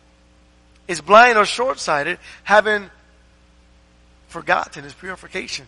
is 0.89 1.01
blind 1.01 1.37
or 1.39 1.45
short-sighted, 1.45 2.19
having 2.43 2.91
forgotten 4.29 4.85
his 4.85 4.95
purification 4.95 5.67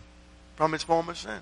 from 0.55 0.71
his 0.71 0.83
former 0.83 1.13
sins. 1.13 1.41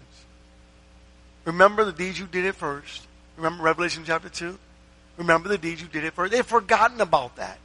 Remember 1.45 1.85
the 1.85 1.93
deeds 1.93 2.19
you 2.19 2.25
did 2.25 2.45
at 2.45 2.55
first. 2.55 3.05
Remember 3.37 3.63
Revelation 3.63 4.03
chapter 4.05 4.29
2? 4.29 4.57
Remember 5.17 5.49
the 5.49 5.57
deeds 5.57 5.81
you 5.81 5.87
did 5.87 6.03
at 6.05 6.13
first. 6.13 6.31
They've 6.31 6.45
forgotten 6.45 6.99
about 7.01 7.37
that. 7.37 7.57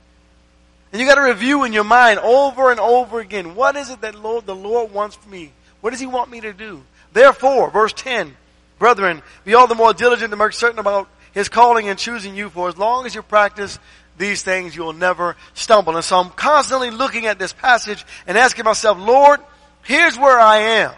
And 0.93 1.01
you 1.01 1.07
got 1.07 1.17
to 1.17 1.23
review 1.23 1.65
in 1.65 1.73
your 1.73 1.85
mind 1.85 2.19
over 2.19 2.71
and 2.71 2.81
over 2.81 3.21
again. 3.21 3.55
What 3.55 3.77
is 3.77 3.91
it 3.91 4.01
that 4.01 4.15
Lord, 4.15 4.47
the 4.47 4.57
Lord 4.57 4.93
wants 4.93 5.19
me? 5.27 5.53
What 5.81 5.91
does 5.91 6.01
He 6.01 6.07
want 6.07 6.31
me 6.31 6.41
to 6.41 6.53
do? 6.53 6.83
Therefore, 7.13 7.71
verse 7.71 7.93
10, 7.93 8.37
Brethren, 8.79 9.23
be 9.45 9.55
all 9.55 9.67
the 9.67 9.75
more 9.75 9.93
diligent 9.93 10.31
to 10.31 10.37
make 10.37 10.53
certain 10.53 10.79
about 10.79 11.09
His 11.33 11.49
calling 11.49 11.89
and 11.89 11.99
choosing 11.99 12.35
you, 12.35 12.49
for 12.49 12.69
as 12.69 12.79
long 12.79 13.07
as 13.07 13.15
you 13.15 13.23
practice 13.23 13.79
these 14.17 14.43
things, 14.43 14.75
you 14.75 14.83
will 14.83 14.93
never 14.93 15.37
stumble. 15.55 15.97
And 15.97 16.05
so 16.05 16.19
I'm 16.19 16.31
constantly 16.31 16.91
looking 16.91 17.27
at 17.27 17.39
this 17.39 17.53
passage 17.53 18.05
and 18.27 18.39
asking 18.39 18.65
myself, 18.65 18.99
Lord, 18.99 19.41
here's 19.83 20.19
where 20.19 20.39
I 20.39 20.59
am 20.59 20.93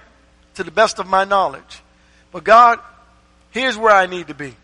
to 0.54 0.64
the 0.64 0.70
best 0.70 0.98
of 0.98 1.08
my 1.08 1.24
knowledge. 1.24 1.82
But 2.30 2.44
God, 2.44 2.78
here's 3.50 3.76
where 3.76 3.94
I 3.94 4.06
need 4.06 4.28
to 4.28 4.34
be. 4.34 4.54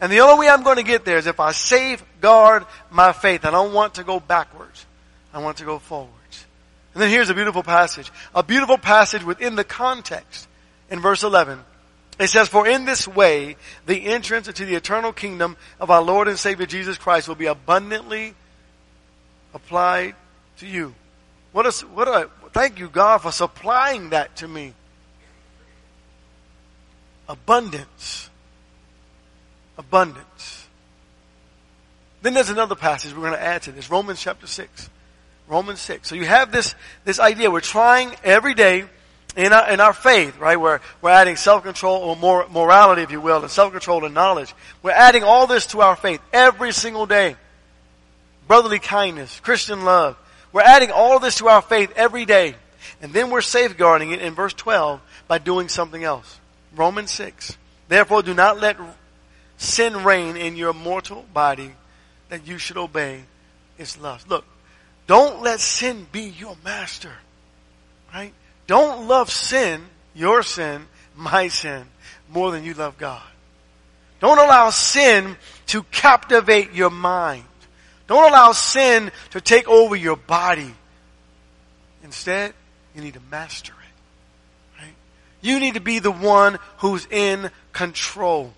And 0.00 0.12
the 0.12 0.20
only 0.20 0.46
way 0.46 0.48
I'm 0.48 0.62
going 0.62 0.76
to 0.76 0.84
get 0.84 1.04
there 1.04 1.18
is 1.18 1.26
if 1.26 1.40
I 1.40 1.52
safeguard 1.52 2.64
my 2.90 3.12
faith. 3.12 3.44
I 3.44 3.50
don't 3.50 3.72
want 3.72 3.94
to 3.94 4.04
go 4.04 4.20
backwards. 4.20 4.86
I 5.34 5.40
want 5.40 5.58
to 5.58 5.64
go 5.64 5.78
forwards. 5.78 6.46
And 6.94 7.02
then 7.02 7.10
here's 7.10 7.30
a 7.30 7.34
beautiful 7.34 7.62
passage. 7.62 8.10
A 8.34 8.42
beautiful 8.42 8.78
passage 8.78 9.24
within 9.24 9.56
the 9.56 9.64
context 9.64 10.48
in 10.90 11.00
verse 11.00 11.22
11 11.22 11.60
It 12.18 12.28
says, 12.28 12.48
For 12.48 12.66
in 12.66 12.84
this 12.84 13.06
way, 13.06 13.56
the 13.86 14.06
entrance 14.06 14.48
into 14.48 14.64
the 14.64 14.74
eternal 14.74 15.12
kingdom 15.12 15.56
of 15.80 15.90
our 15.90 16.02
Lord 16.02 16.28
and 16.28 16.38
Savior 16.38 16.66
Jesus 16.66 16.98
Christ 16.98 17.28
will 17.28 17.34
be 17.34 17.46
abundantly 17.46 18.34
applied 19.54 20.14
to 20.58 20.66
you. 20.66 20.94
What 21.52 21.66
a, 21.66 21.86
what 21.86 22.08
a, 22.08 22.30
thank 22.52 22.78
you 22.78 22.88
God 22.88 23.18
for 23.18 23.32
supplying 23.32 24.10
that 24.10 24.36
to 24.36 24.48
me. 24.48 24.74
Abundance. 27.28 28.30
Abundance. 29.76 30.66
Then 32.22 32.34
there's 32.34 32.50
another 32.50 32.74
passage 32.74 33.14
we're 33.14 33.20
going 33.20 33.32
to 33.32 33.42
add 33.42 33.62
to 33.62 33.72
this. 33.72 33.90
Romans 33.90 34.20
chapter 34.20 34.46
6. 34.46 34.90
Romans 35.46 35.80
6. 35.80 36.08
So 36.08 36.14
you 36.14 36.26
have 36.26 36.52
this, 36.52 36.74
this 37.04 37.20
idea. 37.20 37.50
We're 37.50 37.60
trying 37.60 38.14
every 38.24 38.54
day 38.54 38.84
in 39.38 39.52
our, 39.52 39.70
in 39.70 39.78
our 39.78 39.92
faith, 39.92 40.36
right? 40.40 40.60
We're, 40.60 40.80
we're 41.00 41.10
adding 41.10 41.36
self-control 41.36 41.96
or 42.02 42.16
more, 42.16 42.48
morality, 42.48 43.02
if 43.02 43.12
you 43.12 43.20
will, 43.20 43.40
and 43.40 43.50
self-control 43.50 44.04
and 44.04 44.12
knowledge. 44.12 44.52
We're 44.82 44.90
adding 44.90 45.22
all 45.22 45.46
this 45.46 45.66
to 45.68 45.80
our 45.80 45.94
faith 45.94 46.20
every 46.32 46.72
single 46.72 47.06
day. 47.06 47.36
Brotherly 48.48 48.80
kindness, 48.80 49.38
Christian 49.38 49.84
love. 49.84 50.16
We're 50.52 50.62
adding 50.62 50.90
all 50.90 51.20
this 51.20 51.36
to 51.38 51.46
our 51.46 51.62
faith 51.62 51.92
every 51.94 52.24
day. 52.24 52.56
And 53.00 53.12
then 53.12 53.30
we're 53.30 53.40
safeguarding 53.40 54.10
it 54.10 54.20
in 54.20 54.34
verse 54.34 54.54
12 54.54 55.00
by 55.28 55.38
doing 55.38 55.68
something 55.68 56.02
else. 56.02 56.40
Romans 56.74 57.12
6. 57.12 57.56
Therefore 57.86 58.22
do 58.24 58.34
not 58.34 58.58
let 58.58 58.76
sin 59.56 60.02
reign 60.02 60.36
in 60.36 60.56
your 60.56 60.72
mortal 60.72 61.24
body 61.32 61.70
that 62.28 62.48
you 62.48 62.58
should 62.58 62.76
obey 62.76 63.22
its 63.78 64.00
lust. 64.00 64.28
Look, 64.28 64.44
don't 65.06 65.42
let 65.42 65.60
sin 65.60 66.08
be 66.10 66.22
your 66.22 66.56
master. 66.64 67.12
Right? 68.12 68.32
Don't 68.68 69.08
love 69.08 69.32
sin, 69.32 69.82
your 70.14 70.44
sin, 70.44 70.86
my 71.16 71.48
sin, 71.48 71.84
more 72.28 72.52
than 72.52 72.62
you 72.62 72.74
love 72.74 72.98
God. 72.98 73.22
Don't 74.20 74.38
allow 74.38 74.70
sin 74.70 75.36
to 75.68 75.82
captivate 75.84 76.74
your 76.74 76.90
mind. 76.90 77.44
Don't 78.06 78.28
allow 78.30 78.52
sin 78.52 79.10
to 79.30 79.40
take 79.40 79.66
over 79.68 79.96
your 79.96 80.16
body. 80.16 80.72
Instead, 82.04 82.52
you 82.94 83.00
need 83.00 83.14
to 83.14 83.22
master 83.30 83.72
it. 83.72 84.82
Right? 84.82 84.94
You 85.40 85.60
need 85.60 85.74
to 85.74 85.80
be 85.80 85.98
the 85.98 86.10
one 86.10 86.58
who's 86.78 87.06
in 87.10 87.50
control. 87.72 88.52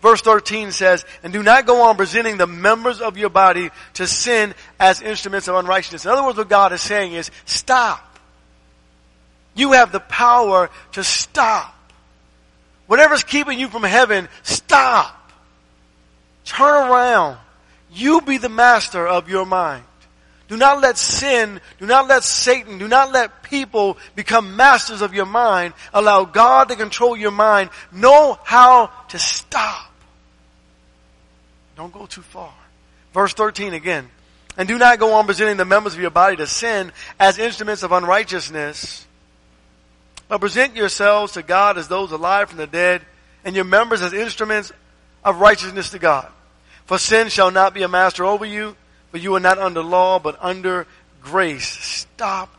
Verse 0.00 0.20
13 0.20 0.70
says, 0.70 1.04
and 1.24 1.32
do 1.32 1.42
not 1.42 1.66
go 1.66 1.82
on 1.82 1.96
presenting 1.96 2.36
the 2.36 2.46
members 2.46 3.00
of 3.00 3.16
your 3.16 3.30
body 3.30 3.70
to 3.94 4.06
sin 4.06 4.54
as 4.78 5.02
instruments 5.02 5.48
of 5.48 5.56
unrighteousness. 5.56 6.04
In 6.04 6.12
other 6.12 6.22
words, 6.22 6.38
what 6.38 6.48
God 6.48 6.72
is 6.72 6.80
saying 6.80 7.14
is, 7.14 7.32
stop. 7.44 8.04
You 9.58 9.72
have 9.72 9.90
the 9.90 10.00
power 10.00 10.70
to 10.92 11.02
stop. 11.02 11.74
Whatever's 12.86 13.24
keeping 13.24 13.58
you 13.58 13.68
from 13.68 13.82
heaven, 13.82 14.28
stop. 14.44 15.32
Turn 16.44 16.90
around. 16.90 17.38
You 17.92 18.20
be 18.20 18.38
the 18.38 18.48
master 18.48 19.06
of 19.06 19.28
your 19.28 19.44
mind. 19.44 19.84
Do 20.46 20.56
not 20.56 20.80
let 20.80 20.96
sin, 20.96 21.60
do 21.78 21.86
not 21.86 22.08
let 22.08 22.24
Satan, 22.24 22.78
do 22.78 22.88
not 22.88 23.12
let 23.12 23.42
people 23.42 23.98
become 24.14 24.56
masters 24.56 25.02
of 25.02 25.12
your 25.12 25.26
mind. 25.26 25.74
Allow 25.92 26.24
God 26.24 26.68
to 26.68 26.76
control 26.76 27.16
your 27.16 27.30
mind. 27.32 27.68
Know 27.92 28.38
how 28.44 28.90
to 29.08 29.18
stop. 29.18 29.92
Don't 31.76 31.92
go 31.92 32.06
too 32.06 32.22
far. 32.22 32.54
Verse 33.12 33.34
13 33.34 33.74
again. 33.74 34.08
And 34.56 34.68
do 34.68 34.78
not 34.78 34.98
go 34.98 35.14
on 35.14 35.26
presenting 35.26 35.56
the 35.56 35.64
members 35.64 35.94
of 35.94 36.00
your 36.00 36.10
body 36.10 36.36
to 36.36 36.46
sin 36.46 36.92
as 37.20 37.38
instruments 37.38 37.82
of 37.82 37.92
unrighteousness, 37.92 39.06
but 40.28 40.40
present 40.40 40.76
yourselves 40.76 41.32
to 41.32 41.42
God 41.42 41.78
as 41.78 41.88
those 41.88 42.12
alive 42.12 42.48
from 42.48 42.58
the 42.58 42.66
dead, 42.66 43.02
and 43.44 43.56
your 43.56 43.64
members 43.64 44.02
as 44.02 44.12
instruments 44.12 44.72
of 45.24 45.40
righteousness 45.40 45.90
to 45.90 45.98
God. 45.98 46.30
For 46.86 46.98
sin 46.98 47.28
shall 47.28 47.50
not 47.50 47.74
be 47.74 47.82
a 47.82 47.88
master 47.88 48.24
over 48.24 48.44
you, 48.44 48.76
for 49.10 49.18
you 49.18 49.34
are 49.34 49.40
not 49.40 49.58
under 49.58 49.82
law, 49.82 50.18
but 50.18 50.36
under 50.40 50.86
grace. 51.22 51.68
Stop 51.68 52.54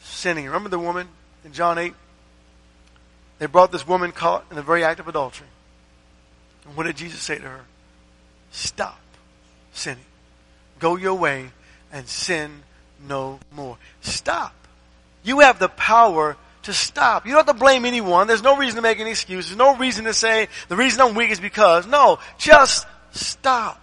sinning. 0.00 0.46
Remember 0.46 0.68
the 0.68 0.78
woman 0.78 1.08
in 1.44 1.52
John 1.52 1.78
8? 1.78 1.94
They 3.38 3.46
brought 3.46 3.72
this 3.72 3.86
woman 3.86 4.12
caught 4.12 4.44
in 4.50 4.56
the 4.56 4.62
very 4.62 4.84
act 4.84 5.00
of 5.00 5.08
adultery. 5.08 5.46
And 6.66 6.76
what 6.76 6.84
did 6.84 6.96
Jesus 6.96 7.20
say 7.20 7.36
to 7.36 7.42
her? 7.42 7.64
Stop 8.50 9.00
sinning. 9.72 10.04
Go 10.78 10.96
your 10.96 11.14
way 11.14 11.50
and 11.92 12.08
sin 12.08 12.62
no 13.06 13.38
more. 13.52 13.78
Stop. 14.00 14.54
You 15.22 15.40
have 15.40 15.58
the 15.58 15.68
power 15.68 16.36
to 16.68 16.74
stop. 16.74 17.26
You 17.26 17.32
don't 17.32 17.46
have 17.46 17.56
to 17.56 17.60
blame 17.60 17.84
anyone. 17.84 18.26
There's 18.26 18.42
no 18.42 18.56
reason 18.56 18.76
to 18.76 18.82
make 18.82 19.00
any 19.00 19.10
excuses. 19.10 19.56
No 19.56 19.76
reason 19.76 20.04
to 20.04 20.14
say 20.14 20.48
the 20.68 20.76
reason 20.76 21.00
I'm 21.00 21.14
weak 21.14 21.30
is 21.30 21.40
because. 21.40 21.86
No, 21.86 22.18
just 22.38 22.86
stop. 23.10 23.82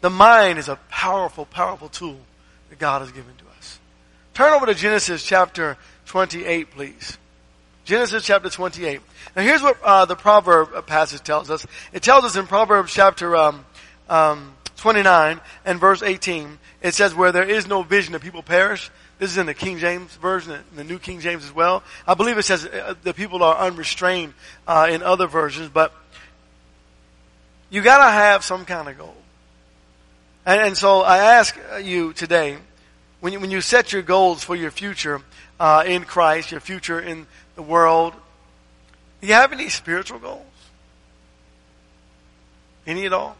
The 0.00 0.10
mind 0.10 0.58
is 0.58 0.68
a 0.68 0.76
powerful, 0.88 1.44
powerful 1.44 1.88
tool 1.88 2.18
that 2.70 2.78
God 2.78 3.02
has 3.02 3.12
given 3.12 3.34
to 3.36 3.44
us. 3.58 3.78
Turn 4.34 4.52
over 4.54 4.66
to 4.66 4.74
Genesis 4.74 5.22
chapter 5.22 5.76
28, 6.06 6.70
please. 6.70 7.18
Genesis 7.84 8.24
chapter 8.24 8.48
28. 8.48 9.00
Now 9.36 9.42
here's 9.42 9.62
what 9.62 9.80
uh, 9.82 10.06
the 10.06 10.16
proverb 10.16 10.86
passage 10.86 11.22
tells 11.22 11.50
us. 11.50 11.66
It 11.92 12.02
tells 12.02 12.24
us 12.24 12.36
in 12.36 12.46
Proverbs 12.46 12.92
chapter 12.92 13.36
um, 13.36 13.64
um, 14.08 14.54
29 14.76 15.40
and 15.66 15.78
verse 15.78 16.02
18, 16.02 16.58
it 16.80 16.94
says, 16.94 17.14
where 17.14 17.32
there 17.32 17.48
is 17.48 17.66
no 17.66 17.82
vision, 17.82 18.14
the 18.14 18.20
people 18.20 18.42
perish. 18.42 18.90
This 19.20 19.32
is 19.32 19.36
in 19.36 19.44
the 19.44 19.52
King 19.52 19.76
James 19.76 20.16
version, 20.16 20.52
in 20.52 20.76
the 20.76 20.82
New 20.82 20.98
King 20.98 21.20
James 21.20 21.44
as 21.44 21.52
well. 21.52 21.82
I 22.06 22.14
believe 22.14 22.38
it 22.38 22.42
says 22.42 22.64
uh, 22.64 22.94
the 23.02 23.12
people 23.12 23.42
are 23.42 23.54
unrestrained 23.54 24.32
uh, 24.66 24.88
in 24.90 25.02
other 25.02 25.26
versions, 25.26 25.68
but 25.68 25.92
you 27.68 27.82
gotta 27.82 28.10
have 28.10 28.42
some 28.42 28.64
kind 28.64 28.88
of 28.88 28.96
goal. 28.96 29.14
And, 30.46 30.62
and 30.62 30.76
so 30.76 31.02
I 31.02 31.18
ask 31.18 31.54
you 31.82 32.14
today, 32.14 32.56
when 33.20 33.34
you, 33.34 33.40
when 33.40 33.50
you 33.50 33.60
set 33.60 33.92
your 33.92 34.00
goals 34.00 34.42
for 34.42 34.56
your 34.56 34.70
future 34.70 35.20
uh, 35.60 35.84
in 35.86 36.04
Christ, 36.04 36.50
your 36.50 36.60
future 36.60 36.98
in 36.98 37.26
the 37.56 37.62
world, 37.62 38.14
do 39.20 39.26
you 39.26 39.34
have 39.34 39.52
any 39.52 39.68
spiritual 39.68 40.18
goals? 40.18 40.46
Any 42.86 43.04
at 43.04 43.12
all? 43.12 43.36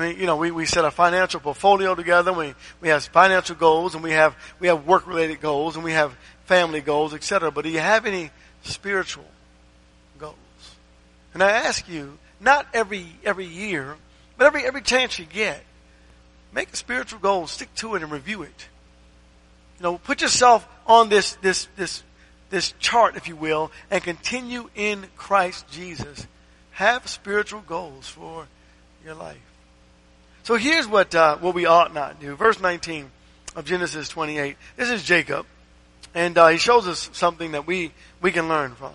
I 0.00 0.08
mean, 0.08 0.18
you 0.18 0.24
know, 0.24 0.36
we, 0.36 0.50
we 0.50 0.64
set 0.64 0.86
a 0.86 0.90
financial 0.90 1.40
portfolio 1.40 1.94
together. 1.94 2.32
We, 2.32 2.54
we 2.80 2.88
have 2.88 3.04
financial 3.04 3.54
goals 3.54 3.94
and 3.94 4.02
we 4.02 4.12
have, 4.12 4.34
we 4.58 4.68
have 4.68 4.86
work 4.86 5.06
related 5.06 5.42
goals 5.42 5.76
and 5.76 5.84
we 5.84 5.92
have 5.92 6.16
family 6.46 6.80
goals, 6.80 7.12
etc. 7.12 7.50
But 7.50 7.64
do 7.64 7.70
you 7.70 7.80
have 7.80 8.06
any 8.06 8.30
spiritual 8.62 9.26
goals? 10.18 10.36
And 11.34 11.42
I 11.42 11.50
ask 11.50 11.86
you, 11.86 12.16
not 12.40 12.66
every, 12.72 13.08
every 13.24 13.44
year, 13.44 13.94
but 14.38 14.46
every, 14.46 14.64
every 14.64 14.80
chance 14.80 15.18
you 15.18 15.26
get, 15.26 15.62
make 16.50 16.72
a 16.72 16.76
spiritual 16.76 17.18
goal, 17.18 17.46
stick 17.46 17.74
to 17.76 17.94
it 17.94 18.02
and 18.02 18.10
review 18.10 18.40
it. 18.42 18.68
You 19.78 19.82
know, 19.82 19.98
put 19.98 20.22
yourself 20.22 20.66
on 20.86 21.10
this, 21.10 21.34
this, 21.42 21.68
this, 21.76 22.02
this 22.48 22.72
chart, 22.78 23.16
if 23.16 23.28
you 23.28 23.36
will, 23.36 23.70
and 23.90 24.02
continue 24.02 24.70
in 24.74 25.04
Christ 25.18 25.70
Jesus. 25.70 26.26
Have 26.70 27.06
spiritual 27.06 27.60
goals 27.60 28.08
for 28.08 28.46
your 29.04 29.14
life. 29.14 29.49
So 30.50 30.56
here's 30.56 30.88
what 30.88 31.14
uh, 31.14 31.36
what 31.36 31.54
we 31.54 31.66
ought 31.66 31.94
not 31.94 32.18
do. 32.18 32.34
Verse 32.34 32.58
19 32.58 33.08
of 33.54 33.64
Genesis 33.66 34.08
28. 34.08 34.56
This 34.76 34.90
is 34.90 35.04
Jacob, 35.04 35.46
and 36.12 36.36
uh, 36.36 36.48
he 36.48 36.58
shows 36.58 36.88
us 36.88 37.08
something 37.12 37.52
that 37.52 37.68
we 37.68 37.92
we 38.20 38.32
can 38.32 38.48
learn 38.48 38.74
from. 38.74 38.92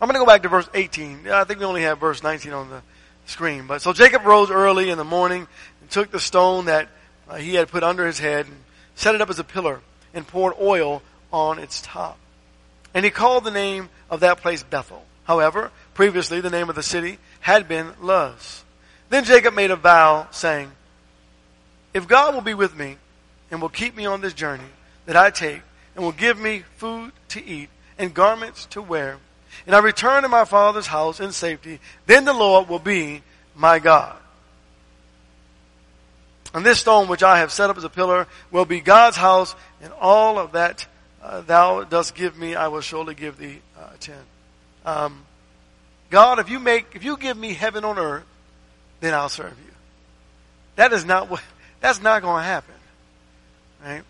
I'm 0.00 0.06
going 0.06 0.14
to 0.14 0.20
go 0.20 0.26
back 0.26 0.44
to 0.44 0.48
verse 0.48 0.68
18. 0.74 1.28
I 1.28 1.42
think 1.42 1.58
we 1.58 1.66
only 1.66 1.82
have 1.82 1.98
verse 1.98 2.22
19 2.22 2.52
on 2.52 2.70
the 2.70 2.82
screen. 3.26 3.66
But 3.66 3.82
so 3.82 3.92
Jacob 3.92 4.24
rose 4.24 4.48
early 4.48 4.90
in 4.90 4.96
the 4.96 5.02
morning 5.02 5.48
and 5.80 5.90
took 5.90 6.12
the 6.12 6.20
stone 6.20 6.66
that 6.66 6.86
uh, 7.28 7.34
he 7.34 7.56
had 7.56 7.66
put 7.66 7.82
under 7.82 8.06
his 8.06 8.20
head 8.20 8.46
and 8.46 8.54
set 8.94 9.16
it 9.16 9.20
up 9.20 9.28
as 9.28 9.40
a 9.40 9.44
pillar 9.44 9.80
and 10.14 10.24
poured 10.24 10.54
oil 10.60 11.02
on 11.32 11.58
its 11.58 11.82
top. 11.82 12.16
And 12.94 13.04
he 13.04 13.10
called 13.10 13.42
the 13.42 13.50
name 13.50 13.88
of 14.08 14.20
that 14.20 14.38
place 14.38 14.62
Bethel. 14.62 15.04
However, 15.24 15.72
previously 15.94 16.40
the 16.40 16.48
name 16.48 16.68
of 16.68 16.76
the 16.76 16.82
city 16.84 17.18
had 17.40 17.66
been 17.66 17.90
Luz. 18.00 18.62
Then 19.12 19.24
Jacob 19.24 19.52
made 19.52 19.70
a 19.70 19.76
vow 19.76 20.26
saying, 20.30 20.72
If 21.92 22.08
God 22.08 22.32
will 22.32 22.40
be 22.40 22.54
with 22.54 22.74
me 22.74 22.96
and 23.50 23.60
will 23.60 23.68
keep 23.68 23.94
me 23.94 24.06
on 24.06 24.22
this 24.22 24.32
journey 24.32 24.64
that 25.04 25.18
I 25.18 25.28
take 25.28 25.60
and 25.94 26.02
will 26.02 26.12
give 26.12 26.40
me 26.40 26.64
food 26.78 27.12
to 27.28 27.44
eat 27.44 27.68
and 27.98 28.14
garments 28.14 28.64
to 28.70 28.80
wear, 28.80 29.18
and 29.66 29.76
I 29.76 29.80
return 29.80 30.22
to 30.22 30.30
my 30.30 30.46
father's 30.46 30.86
house 30.86 31.20
in 31.20 31.30
safety, 31.32 31.78
then 32.06 32.24
the 32.24 32.32
Lord 32.32 32.70
will 32.70 32.78
be 32.78 33.20
my 33.54 33.80
God. 33.80 34.16
And 36.54 36.64
this 36.64 36.80
stone 36.80 37.06
which 37.06 37.22
I 37.22 37.36
have 37.40 37.52
set 37.52 37.68
up 37.68 37.76
as 37.76 37.84
a 37.84 37.90
pillar 37.90 38.26
will 38.50 38.64
be 38.64 38.80
God's 38.80 39.18
house, 39.18 39.54
and 39.82 39.92
all 40.00 40.38
of 40.38 40.52
that 40.52 40.86
uh, 41.22 41.42
thou 41.42 41.84
dost 41.84 42.14
give 42.14 42.38
me, 42.38 42.54
I 42.54 42.68
will 42.68 42.80
surely 42.80 43.14
give 43.14 43.36
thee 43.36 43.58
uh, 43.78 43.90
ten. 44.00 44.16
Um, 44.86 45.26
God, 46.08 46.38
if 46.38 46.48
you 46.48 46.58
make, 46.58 46.86
if 46.94 47.04
you 47.04 47.18
give 47.18 47.36
me 47.36 47.52
heaven 47.52 47.84
on 47.84 47.98
earth, 47.98 48.24
then 49.02 49.14
I'll 49.14 49.28
serve 49.28 49.54
you. 49.66 49.72
That 50.76 50.92
is 50.92 51.04
not 51.04 51.28
what, 51.28 51.42
that's 51.80 52.00
not 52.00 52.22
going 52.22 52.40
to 52.40 52.46
happen. 52.46 52.74
Right? 53.84 54.02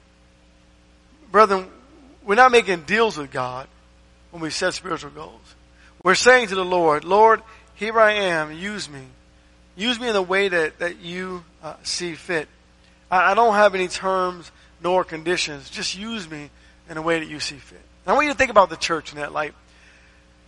Brethren, 1.32 1.66
we're 2.24 2.34
not 2.34 2.52
making 2.52 2.82
deals 2.82 3.16
with 3.16 3.30
God 3.30 3.66
when 4.30 4.42
we 4.42 4.50
set 4.50 4.74
spiritual 4.74 5.10
goals. 5.10 5.54
We're 6.04 6.14
saying 6.14 6.48
to 6.48 6.54
the 6.54 6.64
Lord, 6.64 7.04
Lord, 7.04 7.42
here 7.74 7.98
I 7.98 8.12
am, 8.12 8.52
use 8.52 8.88
me. 8.88 9.00
Use 9.76 9.98
me 9.98 10.08
in 10.08 10.12
the 10.12 10.22
way 10.22 10.48
that, 10.48 10.78
that 10.80 11.00
you 11.00 11.42
uh, 11.62 11.76
see 11.82 12.14
fit. 12.14 12.46
I, 13.10 13.32
I 13.32 13.34
don't 13.34 13.54
have 13.54 13.74
any 13.74 13.88
terms 13.88 14.52
nor 14.82 15.04
conditions. 15.04 15.70
Just 15.70 15.96
use 15.96 16.30
me 16.30 16.50
in 16.90 16.98
a 16.98 17.02
way 17.02 17.18
that 17.18 17.28
you 17.28 17.40
see 17.40 17.56
fit. 17.56 17.80
I 18.06 18.12
want 18.12 18.26
you 18.26 18.32
to 18.32 18.38
think 18.38 18.50
about 18.50 18.68
the 18.68 18.76
church 18.76 19.12
in 19.12 19.18
that 19.18 19.32
light. 19.32 19.54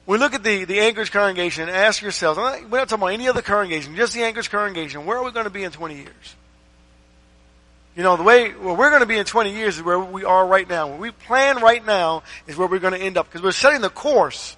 We 0.06 0.18
look 0.18 0.34
at 0.34 0.42
the, 0.42 0.64
the 0.64 0.80
Anchorage 0.80 1.10
congregation, 1.10 1.68
and 1.68 1.76
ask 1.76 2.02
yourselves, 2.02 2.38
we're 2.38 2.78
not 2.78 2.88
talking 2.88 3.02
about 3.02 3.12
any 3.12 3.28
other 3.28 3.42
congregation, 3.42 3.96
just 3.96 4.12
the 4.12 4.22
Anchorage 4.22 4.50
congregation, 4.50 5.06
where 5.06 5.16
are 5.16 5.24
we 5.24 5.30
going 5.30 5.44
to 5.44 5.50
be 5.50 5.64
in 5.64 5.70
20 5.70 5.94
years? 5.94 6.36
You 7.96 8.02
know, 8.02 8.16
the 8.16 8.24
way 8.24 8.50
where 8.50 8.74
we're 8.74 8.90
going 8.90 9.02
to 9.02 9.06
be 9.06 9.16
in 9.16 9.24
20 9.24 9.52
years 9.52 9.76
is 9.76 9.82
where 9.82 10.00
we 10.00 10.24
are 10.24 10.46
right 10.46 10.68
now. 10.68 10.88
Where 10.88 10.98
we 10.98 11.10
plan 11.12 11.62
right 11.62 11.84
now 11.84 12.24
is 12.46 12.56
where 12.56 12.66
we're 12.66 12.80
going 12.80 12.92
to 12.92 13.00
end 13.00 13.16
up 13.16 13.26
because 13.26 13.40
we're 13.40 13.52
setting 13.52 13.82
the 13.82 13.90
course, 13.90 14.56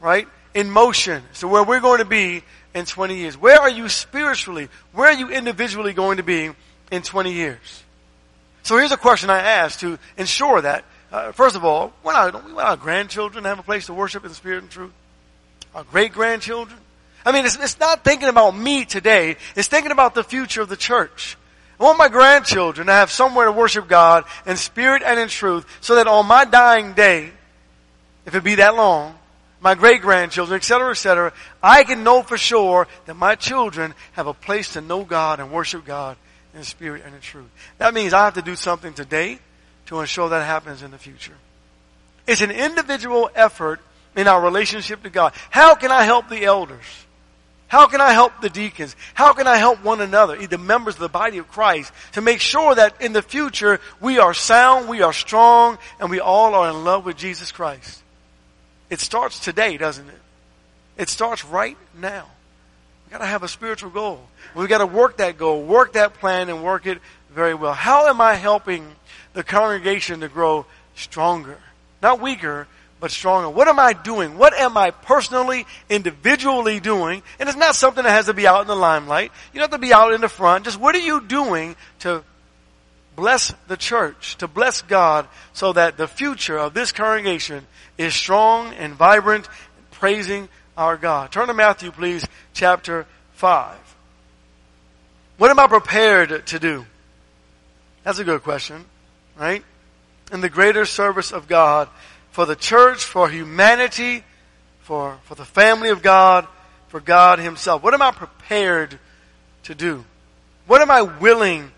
right, 0.00 0.28
in 0.54 0.70
motion. 0.70 1.24
So 1.32 1.48
where 1.48 1.64
we're 1.64 1.80
going 1.80 1.98
to 1.98 2.04
be 2.04 2.44
in 2.74 2.84
20 2.84 3.16
years. 3.16 3.36
Where 3.36 3.58
are 3.58 3.70
you 3.70 3.88
spiritually? 3.88 4.68
Where 4.92 5.08
are 5.08 5.14
you 5.14 5.30
individually 5.30 5.94
going 5.94 6.18
to 6.18 6.22
be 6.22 6.50
in 6.92 7.02
20 7.02 7.32
years? 7.32 7.82
So 8.62 8.76
here's 8.76 8.92
a 8.92 8.96
question 8.96 9.30
I 9.30 9.40
ask 9.40 9.80
to 9.80 9.98
ensure 10.16 10.60
that. 10.60 10.84
Uh, 11.12 11.32
first 11.32 11.56
of 11.56 11.64
all, 11.64 11.92
don't 12.04 12.44
we 12.44 12.52
want 12.52 12.68
our 12.68 12.76
grandchildren 12.76 13.44
to 13.44 13.48
have 13.48 13.58
a 13.58 13.62
place 13.62 13.86
to 13.86 13.94
worship 13.94 14.24
in 14.24 14.32
spirit 14.32 14.62
and 14.62 14.70
truth? 14.70 14.92
Our 15.74 15.84
great 15.84 16.12
grandchildren? 16.12 16.78
I 17.24 17.32
mean, 17.32 17.44
it's, 17.44 17.56
it's 17.56 17.78
not 17.78 18.04
thinking 18.04 18.28
about 18.28 18.56
me 18.56 18.84
today. 18.84 19.36
It's 19.54 19.68
thinking 19.68 19.92
about 19.92 20.14
the 20.14 20.24
future 20.24 20.62
of 20.62 20.68
the 20.68 20.76
church. 20.76 21.36
I 21.78 21.84
want 21.84 21.98
my 21.98 22.08
grandchildren 22.08 22.86
to 22.86 22.92
have 22.92 23.10
somewhere 23.10 23.46
to 23.46 23.52
worship 23.52 23.88
God 23.88 24.24
in 24.46 24.56
spirit 24.56 25.02
and 25.04 25.18
in 25.18 25.28
truth 25.28 25.66
so 25.80 25.96
that 25.96 26.06
on 26.06 26.26
my 26.26 26.44
dying 26.44 26.94
day, 26.94 27.30
if 28.24 28.34
it 28.34 28.42
be 28.42 28.56
that 28.56 28.74
long, 28.74 29.14
my 29.60 29.74
great 29.74 30.00
grandchildren, 30.00 30.56
etc., 30.56 30.90
etc., 30.90 31.32
I 31.62 31.84
can 31.84 32.04
know 32.04 32.22
for 32.22 32.38
sure 32.38 32.88
that 33.06 33.14
my 33.14 33.34
children 33.34 33.94
have 34.12 34.26
a 34.26 34.34
place 34.34 34.72
to 34.74 34.80
know 34.80 35.04
God 35.04 35.40
and 35.40 35.50
worship 35.50 35.84
God 35.84 36.16
in 36.54 36.62
spirit 36.62 37.02
and 37.04 37.14
in 37.14 37.20
truth. 37.20 37.50
That 37.78 37.92
means 37.92 38.12
I 38.12 38.24
have 38.24 38.34
to 38.34 38.42
do 38.42 38.56
something 38.56 38.94
today 38.94 39.38
to 39.86 40.00
ensure 40.00 40.28
that 40.28 40.44
happens 40.44 40.82
in 40.82 40.90
the 40.90 40.98
future. 40.98 41.34
It's 42.26 42.40
an 42.40 42.50
individual 42.50 43.30
effort 43.34 43.80
in 44.16 44.26
our 44.28 44.40
relationship 44.40 45.02
to 45.04 45.10
God. 45.10 45.32
How 45.50 45.74
can 45.74 45.90
I 45.90 46.04
help 46.04 46.28
the 46.28 46.44
elders? 46.44 46.84
How 47.68 47.88
can 47.88 48.00
I 48.00 48.12
help 48.12 48.40
the 48.40 48.50
deacons? 48.50 48.94
How 49.14 49.32
can 49.32 49.46
I 49.46 49.56
help 49.56 49.82
one 49.82 50.00
another, 50.00 50.36
the 50.46 50.58
members 50.58 50.94
of 50.94 51.00
the 51.00 51.08
body 51.08 51.38
of 51.38 51.48
Christ, 51.48 51.92
to 52.12 52.20
make 52.20 52.40
sure 52.40 52.74
that 52.74 53.00
in 53.00 53.12
the 53.12 53.22
future 53.22 53.80
we 54.00 54.18
are 54.18 54.34
sound, 54.34 54.88
we 54.88 55.02
are 55.02 55.12
strong, 55.12 55.78
and 55.98 56.08
we 56.08 56.20
all 56.20 56.54
are 56.54 56.70
in 56.70 56.84
love 56.84 57.04
with 57.04 57.16
Jesus 57.16 57.50
Christ? 57.50 58.02
It 58.88 59.00
starts 59.00 59.40
today, 59.40 59.76
doesn't 59.76 60.08
it? 60.08 60.20
It 60.96 61.08
starts 61.08 61.44
right 61.44 61.76
now. 61.98 62.26
We 63.06 63.12
gotta 63.12 63.26
have 63.26 63.42
a 63.42 63.48
spiritual 63.48 63.90
goal. 63.90 64.20
We 64.54 64.66
gotta 64.68 64.86
work 64.86 65.18
that 65.18 65.36
goal, 65.36 65.62
work 65.62 65.94
that 65.94 66.14
plan, 66.14 66.48
and 66.48 66.62
work 66.62 66.86
it 66.86 66.98
very 67.30 67.54
well. 67.54 67.74
How 67.74 68.06
am 68.06 68.20
I 68.20 68.34
helping 68.34 68.94
the 69.36 69.44
congregation 69.44 70.20
to 70.20 70.28
grow 70.28 70.64
stronger? 70.94 71.58
Not 72.02 72.20
weaker, 72.20 72.66
but 73.00 73.10
stronger. 73.10 73.50
What 73.50 73.68
am 73.68 73.78
I 73.78 73.92
doing? 73.92 74.38
What 74.38 74.54
am 74.54 74.78
I 74.78 74.90
personally, 74.90 75.66
individually 75.90 76.80
doing? 76.80 77.22
And 77.38 77.46
it's 77.46 77.58
not 77.58 77.74
something 77.74 78.02
that 78.02 78.10
has 78.10 78.26
to 78.26 78.34
be 78.34 78.46
out 78.46 78.62
in 78.62 78.66
the 78.66 78.74
limelight. 78.74 79.30
You 79.52 79.60
don't 79.60 79.70
have 79.70 79.78
to 79.78 79.86
be 79.86 79.92
out 79.92 80.14
in 80.14 80.22
the 80.22 80.28
front. 80.30 80.64
Just 80.64 80.80
what 80.80 80.94
are 80.94 81.00
you 81.00 81.20
doing 81.20 81.76
to 81.98 82.24
bless 83.14 83.52
the 83.68 83.76
church, 83.76 84.36
to 84.38 84.48
bless 84.48 84.80
God 84.80 85.28
so 85.52 85.74
that 85.74 85.98
the 85.98 86.08
future 86.08 86.58
of 86.58 86.72
this 86.72 86.92
congregation 86.92 87.66
is 87.98 88.14
strong 88.14 88.72
and 88.72 88.94
vibrant, 88.94 89.48
praising 89.90 90.48
our 90.78 90.96
God. 90.96 91.30
Turn 91.30 91.48
to 91.48 91.54
Matthew, 91.54 91.90
please, 91.90 92.26
chapter 92.54 93.06
5. 93.32 93.76
What 95.36 95.50
am 95.50 95.58
I 95.58 95.66
prepared 95.66 96.46
to 96.46 96.58
do? 96.58 96.86
That's 98.02 98.18
a 98.18 98.24
good 98.24 98.42
question, 98.42 98.86
right? 99.38 99.64
In 100.32 100.40
the 100.40 100.48
greater 100.48 100.84
service 100.84 101.32
of 101.32 101.48
God 101.48 101.88
for 102.30 102.46
the 102.46 102.56
church, 102.56 103.04
for 103.04 103.28
humanity, 103.28 104.24
for, 104.80 105.18
for 105.24 105.34
the 105.34 105.44
family 105.44 105.90
of 105.90 106.02
God, 106.02 106.46
for 106.88 107.00
God 107.00 107.38
Himself? 107.38 107.82
What 107.82 107.94
am 107.94 108.02
I 108.02 108.10
prepared 108.10 108.98
to 109.64 109.74
do? 109.74 110.04
What 110.66 110.82
am 110.82 110.90
I 110.90 111.02
willing 111.02 111.70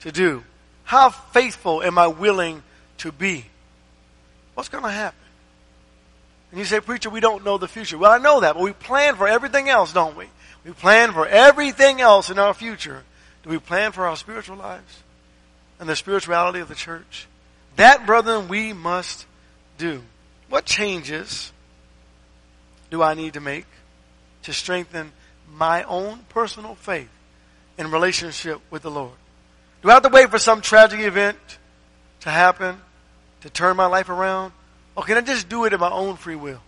to 0.00 0.12
do? 0.12 0.44
How 0.84 1.10
faithful 1.10 1.82
am 1.82 1.98
I 1.98 2.08
willing 2.08 2.62
to 2.98 3.12
be? 3.12 3.44
What's 4.54 4.68
going 4.68 4.84
to 4.84 4.90
happen? 4.90 5.18
And 6.50 6.58
you 6.58 6.64
say, 6.64 6.80
preacher, 6.80 7.10
we 7.10 7.20
don't 7.20 7.44
know 7.44 7.58
the 7.58 7.68
future. 7.68 7.96
Well, 7.96 8.10
I 8.10 8.18
know 8.18 8.40
that, 8.40 8.54
but 8.54 8.62
we 8.62 8.72
plan 8.72 9.14
for 9.14 9.28
everything 9.28 9.68
else, 9.68 9.92
don't 9.92 10.16
we? 10.16 10.26
We 10.64 10.72
plan 10.72 11.12
for 11.12 11.26
everything 11.26 12.00
else 12.00 12.28
in 12.28 12.38
our 12.38 12.52
future. 12.52 13.04
Do 13.42 13.50
we 13.50 13.58
plan 13.58 13.92
for 13.92 14.06
our 14.06 14.16
spiritual 14.16 14.56
lives 14.56 15.02
and 15.80 15.88
the 15.88 15.96
spirituality 15.96 16.60
of 16.60 16.68
the 16.68 16.74
church? 16.74 17.26
That, 17.76 18.06
brethren, 18.06 18.48
we 18.48 18.72
must 18.72 19.26
do? 19.78 20.02
What 20.48 20.64
changes 20.66 21.52
do 22.90 23.02
I 23.02 23.14
need 23.14 23.34
to 23.34 23.40
make 23.40 23.66
to 24.42 24.52
strengthen 24.52 25.12
my 25.52 25.82
own 25.84 26.20
personal 26.28 26.74
faith 26.74 27.08
in 27.78 27.90
relationship 27.90 28.60
with 28.70 28.82
the 28.82 28.90
Lord? 28.90 29.12
Do 29.82 29.90
I 29.90 29.94
have 29.94 30.02
to 30.02 30.08
wait 30.10 30.30
for 30.30 30.38
some 30.38 30.60
tragic 30.60 31.00
event 31.00 31.38
to 32.20 32.30
happen 32.30 32.76
to 33.40 33.50
turn 33.50 33.76
my 33.76 33.86
life 33.86 34.08
around? 34.08 34.52
Or 34.94 35.04
can 35.04 35.16
I 35.16 35.22
just 35.22 35.48
do 35.48 35.64
it 35.64 35.72
in 35.72 35.80
my 35.80 35.90
own 35.90 36.16
free 36.16 36.36
will? 36.36 36.60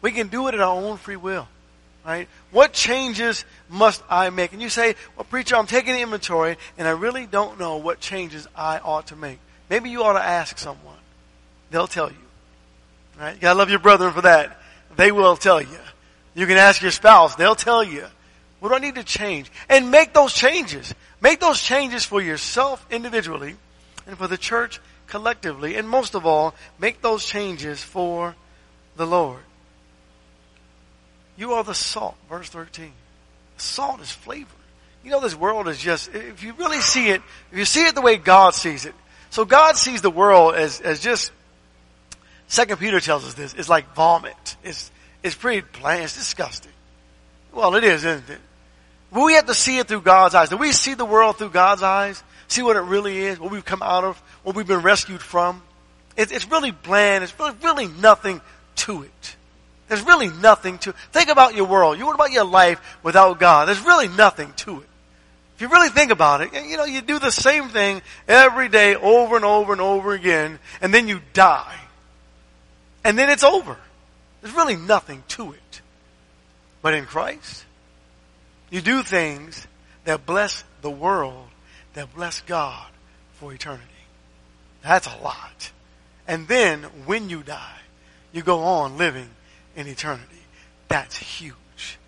We 0.00 0.12
can 0.12 0.28
do 0.28 0.46
it 0.46 0.54
in 0.54 0.60
our 0.60 0.76
own 0.76 0.98
free 0.98 1.16
will. 1.16 1.48
Right? 2.06 2.28
What 2.52 2.72
changes 2.72 3.44
must 3.68 4.00
I 4.08 4.30
make? 4.30 4.52
And 4.52 4.62
you 4.62 4.68
say, 4.68 4.94
well, 5.16 5.24
preacher, 5.24 5.56
I'm 5.56 5.66
taking 5.66 5.96
inventory 5.96 6.56
and 6.78 6.86
I 6.86 6.92
really 6.92 7.26
don't 7.26 7.58
know 7.58 7.78
what 7.78 7.98
changes 7.98 8.46
I 8.54 8.78
ought 8.78 9.08
to 9.08 9.16
make. 9.16 9.40
Maybe 9.68 9.90
you 9.90 10.04
ought 10.04 10.12
to 10.12 10.22
ask 10.22 10.56
someone. 10.56 10.94
They'll 11.72 11.88
tell 11.88 12.08
you. 12.08 12.16
Right? 13.18 13.34
You 13.34 13.40
gotta 13.40 13.58
love 13.58 13.70
your 13.70 13.80
brethren 13.80 14.12
for 14.12 14.22
that. 14.22 14.60
They 14.94 15.10
will 15.10 15.36
tell 15.36 15.60
you. 15.60 15.78
You 16.34 16.46
can 16.46 16.58
ask 16.58 16.80
your 16.80 16.92
spouse. 16.92 17.34
They'll 17.34 17.56
tell 17.56 17.82
you. 17.82 18.06
What 18.60 18.68
do 18.68 18.76
I 18.76 18.78
need 18.78 18.94
to 18.94 19.04
change? 19.04 19.50
And 19.68 19.90
make 19.90 20.12
those 20.12 20.32
changes. 20.32 20.94
Make 21.20 21.40
those 21.40 21.60
changes 21.60 22.04
for 22.04 22.20
yourself 22.20 22.86
individually 22.88 23.56
and 24.06 24.16
for 24.16 24.28
the 24.28 24.38
church 24.38 24.80
collectively. 25.08 25.74
And 25.74 25.88
most 25.88 26.14
of 26.14 26.24
all, 26.24 26.54
make 26.78 27.02
those 27.02 27.26
changes 27.26 27.82
for 27.82 28.36
the 28.96 29.06
Lord. 29.06 29.40
You 31.36 31.54
are 31.54 31.64
the 31.64 31.74
salt, 31.74 32.16
verse 32.28 32.48
13. 32.48 32.92
Salt 33.56 34.00
is 34.00 34.10
flavor. 34.10 34.48
You 35.04 35.10
know, 35.10 35.20
this 35.20 35.34
world 35.34 35.68
is 35.68 35.78
just, 35.78 36.12
if 36.14 36.42
you 36.42 36.52
really 36.54 36.80
see 36.80 37.08
it, 37.10 37.22
if 37.52 37.58
you 37.58 37.64
see 37.64 37.86
it 37.86 37.94
the 37.94 38.02
way 38.02 38.16
God 38.16 38.54
sees 38.54 38.86
it, 38.86 38.94
so 39.30 39.44
God 39.44 39.76
sees 39.76 40.02
the 40.02 40.10
world 40.10 40.54
as, 40.54 40.80
as 40.80 41.00
just 41.00 41.30
Second 42.48 42.78
Peter 42.78 43.00
tells 43.00 43.26
us 43.26 43.34
this. 43.34 43.54
It's 43.54 43.68
like 43.68 43.94
vomit. 43.94 44.56
It's, 44.62 44.90
it's 45.22 45.34
pretty 45.34 45.62
plain. 45.62 46.02
It's 46.02 46.14
disgusting. 46.14 46.72
Well, 47.52 47.74
it 47.74 47.84
is, 47.84 48.04
isn't 48.04 48.30
it? 48.30 48.40
But 49.12 49.24
we 49.24 49.34
have 49.34 49.46
to 49.46 49.54
see 49.54 49.78
it 49.78 49.88
through 49.88 50.02
God's 50.02 50.34
eyes. 50.34 50.48
Do 50.48 50.56
we 50.56 50.72
see 50.72 50.94
the 50.94 51.04
world 51.04 51.38
through 51.38 51.50
God's 51.50 51.82
eyes? 51.82 52.22
See 52.48 52.62
what 52.62 52.76
it 52.76 52.80
really 52.80 53.18
is? 53.18 53.40
What 53.40 53.50
we've 53.50 53.64
come 53.64 53.82
out 53.82 54.04
of? 54.04 54.18
What 54.42 54.54
we've 54.54 54.66
been 54.66 54.82
rescued 54.82 55.20
from? 55.20 55.62
It, 56.16 56.30
it's 56.32 56.48
really 56.50 56.70
bland. 56.70 57.24
It's 57.24 57.38
really, 57.38 57.54
really 57.62 57.88
nothing 57.88 58.40
to 58.76 59.02
it. 59.02 59.35
There's 59.88 60.02
really 60.02 60.28
nothing 60.28 60.78
to 60.78 60.92
Think 61.12 61.28
about 61.28 61.54
your 61.54 61.66
world. 61.66 61.98
You 61.98 62.06
what 62.06 62.14
about 62.14 62.32
your 62.32 62.44
life 62.44 62.98
without 63.02 63.38
God? 63.38 63.68
There's 63.68 63.84
really 63.84 64.08
nothing 64.08 64.52
to 64.56 64.80
it. 64.80 64.88
If 65.54 65.62
you 65.62 65.68
really 65.68 65.88
think 65.88 66.10
about 66.10 66.42
it, 66.42 66.52
you 66.52 66.76
know, 66.76 66.84
you 66.84 67.00
do 67.00 67.18
the 67.18 67.30
same 67.30 67.70
thing 67.70 68.02
every 68.28 68.68
day 68.68 68.94
over 68.94 69.36
and 69.36 69.44
over 69.44 69.72
and 69.72 69.80
over 69.80 70.12
again, 70.12 70.58
and 70.82 70.92
then 70.92 71.08
you 71.08 71.20
die 71.32 71.76
and 73.06 73.16
then 73.16 73.30
it's 73.30 73.44
over. 73.44 73.76
There's 74.42 74.54
really 74.56 74.74
nothing 74.74 75.22
to 75.28 75.52
it. 75.52 75.80
But 76.82 76.94
in 76.94 77.06
Christ, 77.06 77.64
you 78.68 78.80
do 78.80 79.04
things 79.04 79.64
that 80.06 80.26
bless 80.26 80.64
the 80.82 80.90
world, 80.90 81.46
that 81.94 82.12
bless 82.16 82.40
God 82.40 82.84
for 83.34 83.52
eternity. 83.52 83.84
That's 84.82 85.06
a 85.06 85.16
lot. 85.22 85.70
And 86.26 86.48
then 86.48 86.82
when 87.04 87.30
you 87.30 87.44
die, 87.44 87.78
you 88.32 88.42
go 88.42 88.64
on 88.64 88.98
living 88.98 89.30
in 89.76 89.86
eternity. 89.86 90.42
That's 90.88 91.16
huge. 91.16 91.98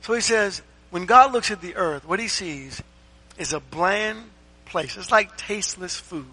So 0.00 0.14
he 0.14 0.20
says, 0.20 0.62
when 0.90 1.06
God 1.06 1.32
looks 1.32 1.50
at 1.50 1.60
the 1.60 1.76
earth, 1.76 2.06
what 2.06 2.20
he 2.20 2.28
sees 2.28 2.82
is 3.38 3.52
a 3.52 3.60
bland 3.60 4.22
place. 4.66 4.96
It's 4.96 5.10
like 5.10 5.36
tasteless 5.36 5.96
food. 5.96 6.26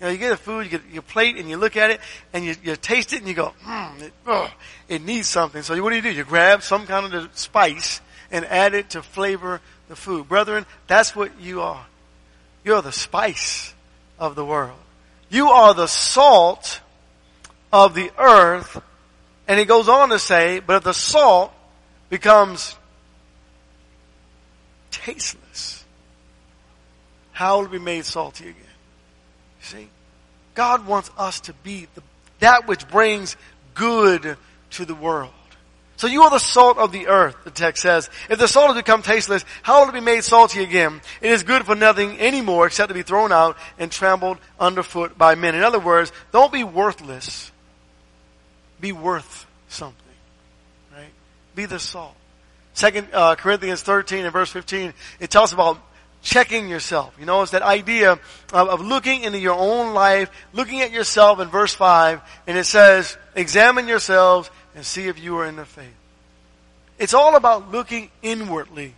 You 0.00 0.06
know, 0.06 0.12
you 0.12 0.18
get 0.18 0.32
a 0.32 0.36
food, 0.36 0.64
you 0.64 0.70
get 0.70 0.82
your 0.90 1.02
plate, 1.02 1.36
and 1.36 1.48
you 1.48 1.56
look 1.56 1.76
at 1.76 1.90
it, 1.90 2.00
and 2.32 2.44
you, 2.44 2.54
you 2.62 2.76
taste 2.76 3.12
it, 3.12 3.20
and 3.20 3.28
you 3.28 3.34
go, 3.34 3.52
hmm, 3.62 4.02
it, 4.02 4.50
it 4.88 5.02
needs 5.02 5.28
something. 5.28 5.62
So 5.62 5.80
what 5.82 5.90
do 5.90 5.96
you 5.96 6.02
do? 6.02 6.12
You 6.12 6.24
grab 6.24 6.62
some 6.62 6.86
kind 6.86 7.06
of 7.06 7.12
the 7.12 7.28
spice 7.34 8.00
and 8.30 8.44
add 8.46 8.74
it 8.74 8.90
to 8.90 9.02
flavor 9.02 9.60
the 9.88 9.96
food. 9.96 10.28
Brethren, 10.28 10.66
that's 10.86 11.14
what 11.14 11.40
you 11.40 11.62
are. 11.62 11.86
You're 12.64 12.82
the 12.82 12.92
spice 12.92 13.74
of 14.18 14.34
the 14.34 14.44
world. 14.44 14.78
You 15.28 15.50
are 15.50 15.74
the 15.74 15.86
salt 15.86 16.80
of 17.72 17.94
the 17.94 18.10
earth 18.18 18.80
And 19.46 19.58
he 19.58 19.66
goes 19.66 19.88
on 19.88 20.08
to 20.10 20.18
say, 20.18 20.60
but 20.60 20.76
if 20.76 20.84
the 20.84 20.94
salt 20.94 21.52
becomes 22.08 22.76
tasteless, 24.90 25.84
how 27.32 27.58
will 27.58 27.66
it 27.66 27.72
be 27.72 27.78
made 27.78 28.04
salty 28.04 28.44
again? 28.44 28.62
You 29.60 29.66
see? 29.66 29.88
God 30.54 30.86
wants 30.86 31.10
us 31.18 31.40
to 31.40 31.52
be 31.52 31.88
the, 31.94 32.02
that 32.38 32.66
which 32.68 32.88
brings 32.88 33.36
good 33.74 34.36
to 34.70 34.84
the 34.84 34.94
world. 34.94 35.32
So 35.96 36.06
you 36.08 36.22
are 36.22 36.30
the 36.30 36.38
salt 36.38 36.78
of 36.78 36.90
the 36.90 37.06
earth, 37.06 37.36
the 37.44 37.50
text 37.50 37.82
says. 37.82 38.10
If 38.28 38.38
the 38.38 38.48
salt 38.48 38.68
has 38.68 38.76
become 38.76 39.02
tasteless, 39.02 39.44
how 39.62 39.80
will 39.82 39.90
it 39.90 39.94
be 39.94 40.00
made 40.00 40.24
salty 40.24 40.62
again? 40.62 41.00
It 41.20 41.30
is 41.30 41.44
good 41.44 41.64
for 41.64 41.74
nothing 41.74 42.18
anymore 42.18 42.66
except 42.66 42.88
to 42.88 42.94
be 42.94 43.02
thrown 43.02 43.30
out 43.30 43.56
and 43.78 43.92
trampled 43.92 44.38
underfoot 44.58 45.16
by 45.16 45.34
men. 45.34 45.54
In 45.54 45.62
other 45.62 45.78
words, 45.78 46.12
don't 46.32 46.52
be 46.52 46.64
worthless. 46.64 47.52
Be 48.80 48.92
worth 48.92 49.46
something. 49.68 49.98
Right? 50.92 51.10
Be 51.54 51.66
the 51.66 51.78
salt. 51.78 52.14
Second 52.74 53.08
uh, 53.12 53.36
Corinthians 53.36 53.82
13 53.82 54.24
and 54.24 54.32
verse 54.32 54.50
15, 54.50 54.92
it 55.20 55.30
tells 55.30 55.52
about 55.52 55.78
checking 56.22 56.68
yourself. 56.68 57.14
You 57.20 57.26
know, 57.26 57.42
it's 57.42 57.52
that 57.52 57.62
idea 57.62 58.12
of, 58.12 58.20
of, 58.52 58.80
looking 58.80 59.22
into 59.22 59.38
your 59.38 59.54
own 59.54 59.94
life, 59.94 60.30
looking 60.52 60.80
at 60.80 60.90
yourself 60.90 61.38
in 61.38 61.48
verse 61.48 61.74
5, 61.74 62.20
and 62.46 62.58
it 62.58 62.64
says, 62.64 63.16
examine 63.36 63.86
yourselves 63.86 64.50
and 64.74 64.84
see 64.84 65.06
if 65.06 65.22
you 65.22 65.36
are 65.38 65.46
in 65.46 65.56
the 65.56 65.64
faith. 65.64 65.94
It's 66.98 67.14
all 67.14 67.36
about 67.36 67.70
looking 67.70 68.10
inwardly. 68.22 68.94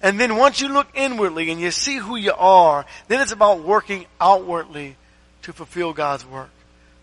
And 0.00 0.20
then 0.20 0.36
once 0.36 0.60
you 0.60 0.68
look 0.68 0.88
inwardly 0.94 1.50
and 1.50 1.60
you 1.60 1.70
see 1.72 1.96
who 1.96 2.16
you 2.16 2.34
are, 2.34 2.86
then 3.08 3.20
it's 3.20 3.32
about 3.32 3.62
working 3.62 4.06
outwardly 4.20 4.96
to 5.42 5.52
fulfill 5.52 5.92
God's 5.92 6.24
work. 6.24 6.50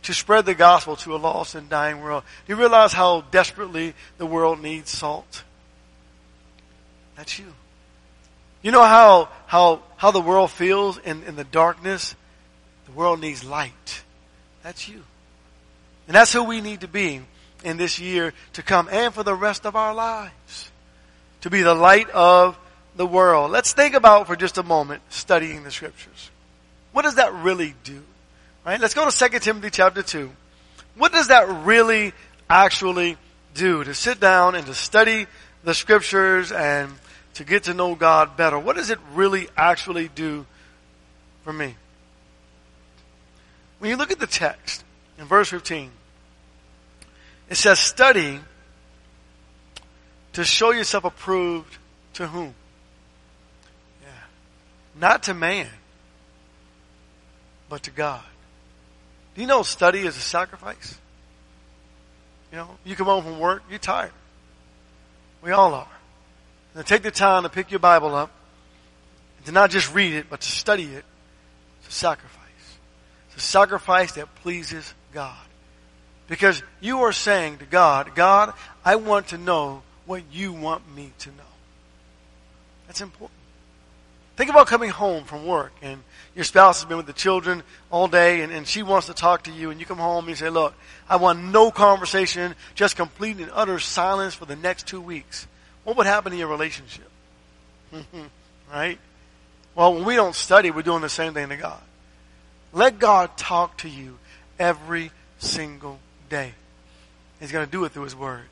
To 0.05 0.13
spread 0.13 0.45
the 0.45 0.53
gospel 0.53 0.95
to 0.97 1.15
a 1.15 1.17
lost 1.17 1.55
and 1.55 1.67
dying 1.67 1.99
world. 1.99 2.23
Do 2.45 2.53
you 2.53 2.59
realize 2.59 2.93
how 2.93 3.21
desperately 3.31 3.95
the 4.19 4.27
world 4.27 4.61
needs 4.61 4.91
salt? 4.91 5.43
That's 7.15 7.39
you. 7.39 7.51
You 8.61 8.71
know 8.71 8.83
how, 8.83 9.29
how, 9.47 9.81
how 9.97 10.11
the 10.11 10.21
world 10.21 10.51
feels 10.51 10.99
in, 10.99 11.23
in 11.23 11.35
the 11.35 11.43
darkness? 11.43 12.15
The 12.85 12.91
world 12.91 13.19
needs 13.19 13.43
light. 13.43 14.03
That's 14.61 14.87
you. 14.87 15.01
And 16.07 16.15
that's 16.15 16.31
who 16.31 16.43
we 16.43 16.61
need 16.61 16.81
to 16.81 16.87
be 16.87 17.21
in 17.63 17.77
this 17.77 17.99
year 17.99 18.31
to 18.53 18.61
come 18.61 18.87
and 18.91 19.11
for 19.11 19.23
the 19.23 19.33
rest 19.33 19.65
of 19.65 19.75
our 19.75 19.95
lives. 19.95 20.69
To 21.41 21.49
be 21.49 21.63
the 21.63 21.73
light 21.73 22.11
of 22.11 22.59
the 22.95 23.07
world. 23.07 23.49
Let's 23.49 23.73
think 23.73 23.95
about 23.95 24.27
for 24.27 24.35
just 24.35 24.59
a 24.59 24.63
moment 24.63 25.01
studying 25.09 25.63
the 25.63 25.71
scriptures. 25.71 26.29
What 26.91 27.01
does 27.01 27.15
that 27.15 27.33
really 27.33 27.73
do? 27.83 28.03
Right? 28.65 28.79
Let's 28.79 28.95
go 28.95 29.07
to 29.07 29.29
2 29.29 29.39
Timothy 29.39 29.69
chapter 29.69 30.01
2. 30.01 30.31
What 30.97 31.11
does 31.11 31.27
that 31.27 31.65
really 31.65 32.13
actually 32.49 33.17
do? 33.53 33.83
To 33.83 33.93
sit 33.93 34.19
down 34.19 34.55
and 34.55 34.65
to 34.65 34.73
study 34.73 35.27
the 35.63 35.73
scriptures 35.73 36.51
and 36.51 36.91
to 37.35 37.43
get 37.43 37.63
to 37.63 37.73
know 37.73 37.95
God 37.95 38.35
better. 38.35 38.57
What 38.57 38.75
does 38.75 38.89
it 38.89 38.97
really 39.13 39.49
actually 39.55 40.07
do 40.07 40.45
for 41.43 41.53
me? 41.53 41.75
When 43.77 43.91
you 43.91 43.97
look 43.97 44.11
at 44.11 44.19
the 44.19 44.27
text 44.27 44.83
in 45.19 45.25
verse 45.25 45.49
15, 45.49 45.91
it 47.49 47.55
says, 47.55 47.79
study 47.79 48.39
to 50.33 50.43
show 50.43 50.71
yourself 50.71 51.03
approved 51.03 51.77
to 52.13 52.25
whom? 52.25 52.55
Yeah. 54.01 54.09
Not 54.99 55.23
to 55.23 55.35
man, 55.35 55.69
but 57.69 57.83
to 57.83 57.91
God. 57.91 58.23
Do 59.35 59.41
you 59.41 59.47
know 59.47 59.63
study 59.63 59.99
is 59.99 60.15
a 60.15 60.21
sacrifice? 60.21 60.97
You 62.51 62.57
know, 62.59 62.69
you 62.85 62.95
come 62.95 63.07
home 63.07 63.23
from 63.23 63.37
work, 63.37 63.63
you're 63.69 63.79
tired. 63.79 64.13
We 65.41 65.51
all 65.51 65.73
are. 65.73 65.87
And 66.73 66.85
take 66.85 67.03
the 67.03 67.11
time 67.11 67.43
to 67.43 67.49
pick 67.49 67.69
your 67.69 67.79
Bible 67.79 68.15
up, 68.15 68.31
and 69.37 69.45
to 69.45 69.51
not 69.51 69.71
just 69.71 69.93
read 69.93 70.13
it, 70.13 70.29
but 70.29 70.41
to 70.41 70.47
study 70.47 70.85
it. 70.85 71.05
It's 71.79 71.89
a 71.89 71.91
sacrifice. 71.91 72.41
It's 73.27 73.37
a 73.37 73.47
sacrifice 73.47 74.13
that 74.13 74.33
pleases 74.35 74.93
God. 75.13 75.35
Because 76.27 76.63
you 76.79 77.01
are 77.01 77.11
saying 77.11 77.59
to 77.59 77.65
God, 77.65 78.15
God, 78.15 78.53
I 78.83 78.95
want 78.95 79.27
to 79.27 79.37
know 79.37 79.83
what 80.05 80.23
you 80.31 80.53
want 80.53 80.83
me 80.95 81.11
to 81.19 81.29
know. 81.29 81.43
That's 82.87 83.01
important. 83.01 83.34
Think 84.35 84.49
about 84.49 84.67
coming 84.67 84.89
home 84.89 85.23
from 85.23 85.45
work 85.45 85.71
and 85.81 86.03
your 86.35 86.43
spouse 86.43 86.81
has 86.81 86.87
been 86.87 86.97
with 86.97 87.05
the 87.05 87.13
children 87.13 87.63
all 87.89 88.07
day 88.07 88.41
and, 88.41 88.51
and 88.51 88.67
she 88.67 88.83
wants 88.83 89.07
to 89.07 89.13
talk 89.13 89.43
to 89.43 89.51
you 89.51 89.71
and 89.71 89.79
you 89.79 89.85
come 89.85 89.97
home 89.97 90.25
and 90.25 90.29
you 90.29 90.35
say, 90.35 90.49
look, 90.49 90.73
I 91.07 91.15
want 91.15 91.39
no 91.39 91.71
conversation, 91.71 92.55
just 92.75 92.97
complete 92.97 93.37
and 93.37 93.49
utter 93.53 93.79
silence 93.79 94.33
for 94.33 94.45
the 94.45 94.57
next 94.57 94.87
two 94.87 94.99
weeks. 94.99 95.47
What 95.85 95.95
would 95.97 96.05
happen 96.05 96.33
to 96.33 96.37
your 96.37 96.49
relationship? 96.49 97.09
right? 98.73 98.99
Well, 99.73 99.93
when 99.93 100.03
we 100.03 100.15
don't 100.15 100.35
study, 100.35 100.71
we're 100.71 100.81
doing 100.81 101.01
the 101.01 101.09
same 101.09 101.33
thing 101.33 101.49
to 101.49 101.57
God. 101.57 101.81
Let 102.73 102.99
God 102.99 103.37
talk 103.37 103.77
to 103.79 103.89
you 103.89 104.17
every 104.59 105.11
single 105.37 105.99
day. 106.29 106.53
He's 107.39 107.51
going 107.51 107.65
to 107.65 107.71
do 107.71 107.85
it 107.85 107.93
through 107.93 108.03
His 108.03 108.15
Word. 108.15 108.43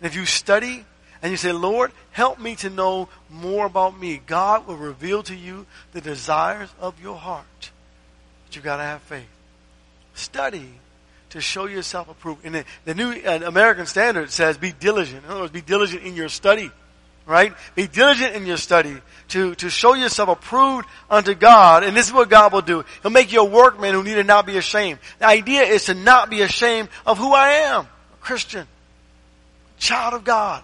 And 0.00 0.06
if 0.06 0.14
you 0.14 0.26
study 0.26 0.84
and 1.24 1.30
you 1.30 1.38
say, 1.38 1.52
Lord, 1.52 1.90
help 2.10 2.38
me 2.38 2.54
to 2.56 2.68
know 2.68 3.08
more 3.30 3.64
about 3.64 3.98
me, 3.98 4.20
God 4.26 4.66
will 4.66 4.76
reveal 4.76 5.22
to 5.22 5.34
you 5.34 5.64
the 5.92 6.02
desires 6.02 6.68
of 6.78 7.00
your 7.00 7.16
heart. 7.16 7.70
But 8.44 8.54
you've 8.54 8.64
got 8.64 8.76
to 8.76 8.82
have 8.82 9.00
faith. 9.00 9.26
Study 10.12 10.68
to 11.30 11.40
show 11.40 11.64
yourself 11.64 12.10
approved. 12.10 12.44
And 12.44 12.56
the, 12.56 12.64
the 12.84 12.94
New 12.94 13.10
uh, 13.10 13.40
American 13.46 13.86
Standard 13.86 14.32
says, 14.32 14.58
be 14.58 14.72
diligent. 14.72 15.24
In 15.24 15.30
other 15.30 15.40
words, 15.40 15.52
be 15.52 15.62
diligent 15.62 16.02
in 16.02 16.14
your 16.14 16.28
study. 16.28 16.70
Right? 17.24 17.54
Be 17.74 17.86
diligent 17.86 18.36
in 18.36 18.44
your 18.44 18.58
study 18.58 18.94
to, 19.28 19.54
to 19.54 19.70
show 19.70 19.94
yourself 19.94 20.28
approved 20.28 20.86
unto 21.08 21.34
God. 21.34 21.84
And 21.84 21.96
this 21.96 22.06
is 22.06 22.12
what 22.12 22.28
God 22.28 22.52
will 22.52 22.60
do. 22.60 22.84
He'll 23.00 23.10
make 23.10 23.32
you 23.32 23.40
a 23.40 23.48
workman 23.48 23.94
who 23.94 24.02
need 24.02 24.16
to 24.16 24.24
not 24.24 24.44
be 24.44 24.58
ashamed. 24.58 24.98
The 25.20 25.26
idea 25.26 25.62
is 25.62 25.86
to 25.86 25.94
not 25.94 26.28
be 26.28 26.42
ashamed 26.42 26.90
of 27.06 27.16
who 27.16 27.32
I 27.32 27.48
am. 27.48 27.84
A 27.86 28.16
Christian. 28.20 28.68
Child 29.78 30.12
of 30.12 30.24
God. 30.24 30.62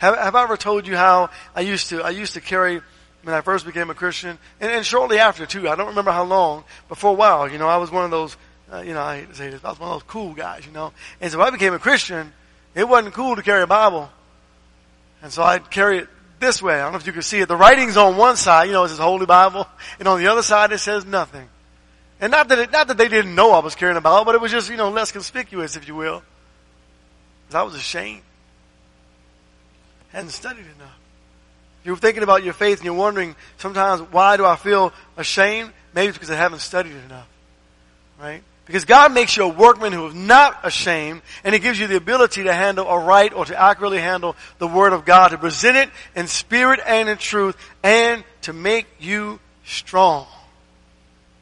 Have, 0.00 0.16
have 0.16 0.34
I 0.34 0.42
ever 0.42 0.56
told 0.56 0.86
you 0.86 0.96
how 0.96 1.28
I 1.54 1.60
used 1.60 1.90
to, 1.90 2.02
I 2.02 2.08
used 2.10 2.32
to 2.32 2.40
carry 2.40 2.80
when 3.22 3.34
I 3.34 3.42
first 3.42 3.66
became 3.66 3.90
a 3.90 3.94
Christian, 3.94 4.38
and, 4.60 4.72
and 4.72 4.86
shortly 4.86 5.18
after 5.18 5.44
too. 5.44 5.68
I 5.68 5.76
don't 5.76 5.88
remember 5.88 6.10
how 6.10 6.24
long, 6.24 6.64
but 6.88 6.96
for 6.96 7.10
a 7.10 7.12
while, 7.12 7.50
you 7.50 7.58
know, 7.58 7.68
I 7.68 7.76
was 7.76 7.90
one 7.90 8.06
of 8.06 8.10
those, 8.10 8.34
uh, 8.72 8.80
you 8.80 8.94
know, 8.94 9.02
I 9.02 9.20
hate 9.20 9.28
to 9.28 9.34
say 9.34 9.50
this, 9.50 9.62
I 9.62 9.68
was 9.68 9.78
one 9.78 9.90
of 9.90 9.96
those 9.96 10.10
cool 10.10 10.32
guys, 10.32 10.64
you 10.64 10.72
know. 10.72 10.94
And 11.20 11.30
so 11.30 11.38
when 11.38 11.48
I 11.48 11.50
became 11.50 11.74
a 11.74 11.78
Christian, 11.78 12.32
it 12.74 12.88
wasn't 12.88 13.12
cool 13.12 13.36
to 13.36 13.42
carry 13.42 13.62
a 13.62 13.66
Bible. 13.66 14.10
And 15.22 15.30
so 15.30 15.42
I'd 15.42 15.70
carry 15.70 15.98
it 15.98 16.08
this 16.38 16.62
way. 16.62 16.76
I 16.76 16.84
don't 16.84 16.92
know 16.92 16.98
if 16.98 17.06
you 17.06 17.12
can 17.12 17.20
see 17.20 17.40
it. 17.40 17.48
The 17.48 17.56
writing's 17.56 17.98
on 17.98 18.16
one 18.16 18.36
side, 18.36 18.68
you 18.68 18.72
know, 18.72 18.84
it 18.84 18.88
says 18.88 18.98
Holy 18.98 19.26
Bible, 19.26 19.68
and 19.98 20.08
on 20.08 20.18
the 20.18 20.28
other 20.28 20.42
side 20.42 20.72
it 20.72 20.78
says 20.78 21.04
nothing. 21.04 21.46
And 22.22 22.30
not 22.30 22.48
that 22.48 22.58
it, 22.58 22.72
not 22.72 22.88
that 22.88 22.96
they 22.96 23.08
didn't 23.08 23.34
know 23.34 23.52
I 23.52 23.58
was 23.58 23.74
carrying 23.74 23.98
a 23.98 24.00
Bible, 24.00 24.24
but 24.24 24.34
it 24.34 24.40
was 24.40 24.50
just, 24.50 24.70
you 24.70 24.78
know, 24.78 24.88
less 24.88 25.12
conspicuous, 25.12 25.76
if 25.76 25.88
you 25.88 25.94
will. 25.94 26.22
I 27.52 27.64
was 27.64 27.74
ashamed. 27.74 28.22
Hadn't 30.12 30.30
studied 30.30 30.66
enough. 30.76 30.98
You're 31.84 31.96
thinking 31.96 32.22
about 32.22 32.44
your 32.44 32.52
faith 32.52 32.78
and 32.78 32.84
you're 32.84 32.94
wondering 32.94 33.34
sometimes, 33.58 34.00
why 34.12 34.36
do 34.36 34.44
I 34.44 34.56
feel 34.56 34.92
ashamed? 35.16 35.72
Maybe 35.94 36.08
it's 36.08 36.16
because 36.16 36.30
I 36.30 36.36
haven't 36.36 36.60
studied 36.60 36.96
enough. 37.06 37.28
Right? 38.20 38.42
Because 38.66 38.84
God 38.84 39.12
makes 39.12 39.36
you 39.36 39.44
a 39.44 39.48
workman 39.48 39.92
who 39.92 40.06
is 40.06 40.14
not 40.14 40.60
ashamed, 40.62 41.22
and 41.42 41.54
He 41.54 41.58
gives 41.58 41.80
you 41.80 41.88
the 41.88 41.96
ability 41.96 42.44
to 42.44 42.52
handle 42.52 42.86
a 42.86 42.98
right 43.00 43.32
or 43.32 43.44
to 43.44 43.60
accurately 43.60 43.98
handle 43.98 44.36
the 44.58 44.68
Word 44.68 44.92
of 44.92 45.04
God, 45.04 45.28
to 45.28 45.38
present 45.38 45.76
it 45.76 45.90
in 46.14 46.28
spirit 46.28 46.78
and 46.86 47.08
in 47.08 47.16
truth, 47.18 47.56
and 47.82 48.22
to 48.42 48.52
make 48.52 48.86
you 49.00 49.40
strong. 49.64 50.26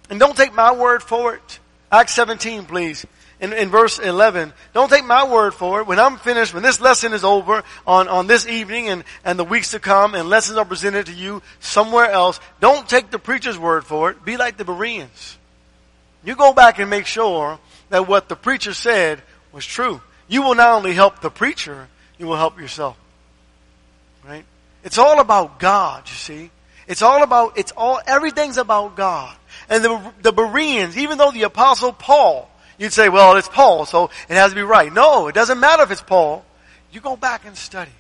And 0.09 0.19
don't 0.19 0.37
take 0.37 0.55
my 0.55 0.73
word 0.73 1.03
for 1.03 1.35
it. 1.35 1.59
Acts 1.93 2.15
17, 2.15 2.65
please. 2.65 3.05
In, 3.41 3.53
in 3.53 3.69
verse 3.69 4.01
11, 4.01 4.53
don't 4.73 4.91
take 4.91 5.05
my 5.05 5.25
word 5.25 5.55
for 5.55 5.81
it. 5.81 5.87
When 5.87 6.01
I'm 6.01 6.17
finished, 6.17 6.53
when 6.53 6.65
this 6.65 6.81
lesson 6.81 7.13
is 7.13 7.23
over 7.23 7.63
on, 7.87 8.09
on 8.09 8.27
this 8.27 8.49
evening 8.49 8.89
and, 8.89 9.05
and 9.25 9.39
the 9.39 9.45
weeks 9.45 9.71
to 9.71 9.79
come 9.79 10.17
and 10.17 10.29
lessons 10.29 10.59
are 10.59 10.65
presented 10.65 11.07
to 11.07 11.13
you 11.13 11.41
somewhere 11.61 12.11
else, 12.11 12.41
don't 12.61 12.89
take 12.89 13.11
the 13.11 13.19
preacher's 13.19 13.57
word 13.57 13.85
for 13.85 14.11
it. 14.11 14.25
Be 14.25 14.37
like 14.37 14.57
the 14.57 14.65
Bereans. 14.65 15.39
You 16.25 16.35
go 16.35 16.53
back 16.53 16.81
and 16.81 16.91
make 16.91 17.07
sure 17.07 17.61
that 17.91 18.09
what 18.09 18.29
the 18.29 18.35
preacher 18.35 18.75
said 18.75 19.23
was 19.53 19.65
true. 19.65 20.01
You 20.27 20.43
will 20.43 20.57
not 20.57 20.71
only 20.73 20.93
help 20.93 21.21
the 21.21 21.31
preacher, 21.31 21.87
you 22.19 22.27
will 22.27 22.37
help 22.37 22.59
yourself. 22.59 22.99
Right? 24.27 24.45
It's 24.83 24.99
all 24.99 25.21
about 25.21 25.61
God, 25.61 26.09
you 26.09 26.15
see. 26.15 26.51
It's 26.89 27.03
all 27.03 27.23
about, 27.23 27.57
it's 27.57 27.73
all, 27.77 28.01
everything's 28.07 28.57
about 28.57 28.97
God. 28.97 29.37
And 29.69 29.85
the, 29.85 30.13
the 30.23 30.33
Bereans, 30.33 30.97
even 30.99 31.19
though 31.19 31.31
the 31.31 31.43
apostle 31.43 31.93
Paul, 31.93 32.51
you'd 32.79 32.93
say, 32.93 33.09
well, 33.09 33.37
it's 33.37 33.49
Paul, 33.49 33.85
so 33.85 34.11
it 34.29 34.35
has 34.35 34.51
to 34.51 34.55
be 34.55 34.63
right. 34.63 34.93
No, 34.93 35.29
it 35.29 35.35
doesn't 35.35 35.61
matter 35.61 35.83
if 35.83 35.91
it's 35.91 36.01
Paul. 36.01 36.45
You 36.93 37.01
go 37.01 37.17
back 37.17 37.45
and 37.45 37.57
study. 37.57 37.91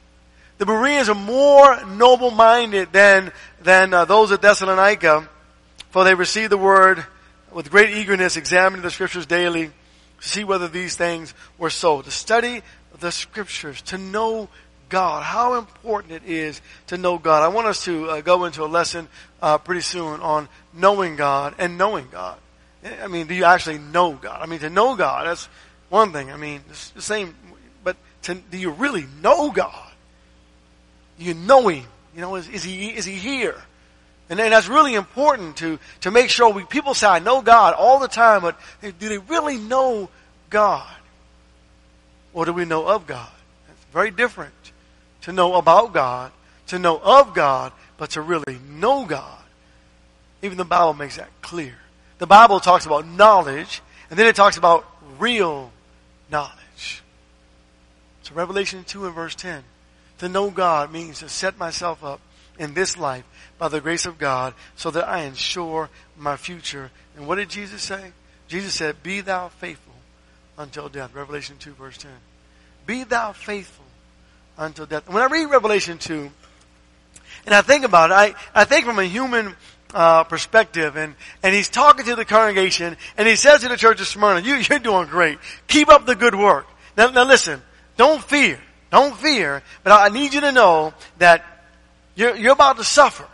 The 0.58 0.66
Bereans 0.66 1.08
are 1.08 1.14
more 1.14 1.84
noble-minded 1.84 2.92
than, 2.92 3.32
than 3.62 3.94
uh, 3.94 4.04
those 4.06 4.32
at 4.32 4.42
Thessalonica, 4.42 5.28
for 5.90 6.04
they 6.04 6.14
received 6.14 6.50
the 6.50 6.58
word 6.58 7.04
with 7.52 7.70
great 7.70 7.90
eagerness 7.96 8.36
examining 8.36 8.82
the 8.82 8.90
scriptures 8.90 9.26
daily 9.26 9.66
to 9.66 10.28
see 10.28 10.44
whether 10.44 10.68
these 10.68 10.96
things 10.96 11.32
were 11.58 11.70
so. 11.70 12.02
To 12.02 12.10
study 12.10 12.62
the 12.98 13.12
scriptures, 13.12 13.82
to 13.82 13.98
know 13.98 14.48
God, 14.88 15.22
how 15.22 15.58
important 15.58 16.12
it 16.14 16.22
is 16.24 16.60
to 16.88 16.96
know 16.96 17.18
God. 17.18 17.42
I 17.42 17.48
want 17.48 17.66
us 17.66 17.84
to 17.84 18.08
uh, 18.08 18.20
go 18.20 18.44
into 18.44 18.64
a 18.64 18.66
lesson 18.66 19.06
uh, 19.40 19.58
pretty 19.58 19.82
soon 19.82 20.20
on 20.20 20.48
knowing 20.72 21.16
God 21.16 21.54
and 21.58 21.78
knowing 21.78 22.08
God. 22.10 22.38
I 22.84 23.08
mean, 23.08 23.26
do 23.26 23.34
you 23.34 23.44
actually 23.44 23.78
know 23.78 24.12
God? 24.12 24.40
I 24.40 24.46
mean, 24.46 24.60
to 24.60 24.70
know 24.70 24.94
God, 24.96 25.26
that's 25.26 25.48
one 25.88 26.12
thing. 26.12 26.30
I 26.30 26.36
mean, 26.36 26.60
it's 26.70 26.90
the 26.90 27.02
same, 27.02 27.34
but 27.82 27.96
to, 28.22 28.34
do 28.34 28.58
you 28.58 28.70
really 28.70 29.06
know 29.22 29.50
God? 29.50 29.90
You 31.18 31.34
know 31.34 31.68
Him. 31.68 31.84
You 32.14 32.20
know, 32.20 32.36
is, 32.36 32.48
is 32.48 32.62
He, 32.62 32.90
is 32.90 33.04
He 33.04 33.14
here? 33.14 33.60
And, 34.30 34.38
and 34.38 34.52
that's 34.52 34.68
really 34.68 34.94
important 34.94 35.56
to, 35.58 35.78
to 36.02 36.10
make 36.10 36.30
sure 36.30 36.52
we, 36.52 36.64
people 36.64 36.94
say, 36.94 37.06
I 37.06 37.18
know 37.18 37.42
God 37.42 37.74
all 37.74 37.98
the 37.98 38.08
time, 38.08 38.42
but 38.42 38.58
do 38.80 39.08
they 39.08 39.18
really 39.18 39.56
know 39.56 40.08
God? 40.50 40.86
Or 42.32 42.44
do 42.44 42.52
we 42.52 42.64
know 42.64 42.86
of 42.86 43.06
God? 43.06 43.30
It's 43.70 43.84
very 43.92 44.10
different 44.10 44.54
to 45.22 45.32
know 45.32 45.54
about 45.54 45.92
God, 45.92 46.30
to 46.68 46.78
know 46.78 47.00
of 47.02 47.34
God, 47.34 47.72
but 47.96 48.10
to 48.10 48.20
really 48.20 48.58
know 48.70 49.06
God. 49.06 49.38
Even 50.42 50.56
the 50.56 50.64
Bible 50.64 50.94
makes 50.94 51.16
that 51.16 51.28
clear. 51.40 51.74
The 52.18 52.26
Bible 52.26 52.60
talks 52.60 52.86
about 52.86 53.06
knowledge, 53.06 53.80
and 54.10 54.18
then 54.18 54.26
it 54.26 54.36
talks 54.36 54.56
about 54.56 54.86
real 55.18 55.70
knowledge. 56.30 57.02
So 58.22 58.34
Revelation 58.34 58.84
2 58.84 59.06
and 59.06 59.14
verse 59.14 59.34
10. 59.34 59.62
To 60.18 60.28
know 60.28 60.50
God 60.50 60.92
means 60.92 61.20
to 61.20 61.28
set 61.28 61.58
myself 61.58 62.02
up 62.02 62.20
in 62.58 62.74
this 62.74 62.96
life 62.98 63.24
by 63.56 63.68
the 63.68 63.80
grace 63.80 64.04
of 64.04 64.18
God 64.18 64.54
so 64.76 64.90
that 64.90 65.08
I 65.08 65.22
ensure 65.22 65.88
my 66.16 66.36
future. 66.36 66.90
And 67.16 67.26
what 67.26 67.36
did 67.36 67.48
Jesus 67.48 67.82
say? 67.82 68.12
Jesus 68.48 68.74
said, 68.74 69.02
be 69.02 69.20
thou 69.20 69.48
faithful 69.48 69.94
until 70.56 70.88
death. 70.88 71.14
Revelation 71.14 71.56
2 71.58 71.72
verse 71.74 71.96
10. 71.98 72.10
Be 72.86 73.04
thou 73.04 73.32
faithful 73.32 73.84
until 74.56 74.86
death. 74.86 75.08
When 75.08 75.22
I 75.22 75.26
read 75.26 75.46
Revelation 75.46 75.98
2, 75.98 76.30
and 77.46 77.54
I 77.54 77.62
think 77.62 77.84
about 77.84 78.10
it, 78.10 78.14
I, 78.14 78.34
I 78.54 78.64
think 78.64 78.84
from 78.84 78.98
a 78.98 79.04
human 79.04 79.54
uh, 79.94 80.24
perspective, 80.24 80.96
and, 80.96 81.14
and 81.42 81.54
he's 81.54 81.68
talking 81.68 82.04
to 82.06 82.16
the 82.16 82.24
congregation, 82.24 82.96
and 83.16 83.28
he 83.28 83.36
says 83.36 83.62
to 83.62 83.68
the 83.68 83.76
church 83.76 84.00
of 84.00 84.06
Smyrna, 84.06 84.40
you, 84.40 84.54
you're 84.70 84.78
doing 84.78 85.08
great. 85.08 85.38
Keep 85.66 85.88
up 85.88 86.06
the 86.06 86.14
good 86.14 86.34
work. 86.34 86.66
Now, 86.96 87.10
now 87.10 87.24
listen, 87.24 87.62
don't 87.96 88.22
fear. 88.22 88.60
Don't 88.90 89.16
fear, 89.16 89.62
but 89.82 89.92
I 89.92 90.08
need 90.08 90.32
you 90.32 90.40
to 90.40 90.52
know 90.52 90.94
that 91.18 91.44
you're, 92.14 92.34
you're 92.36 92.52
about 92.52 92.78
to 92.78 92.84
suffer. 92.84 93.26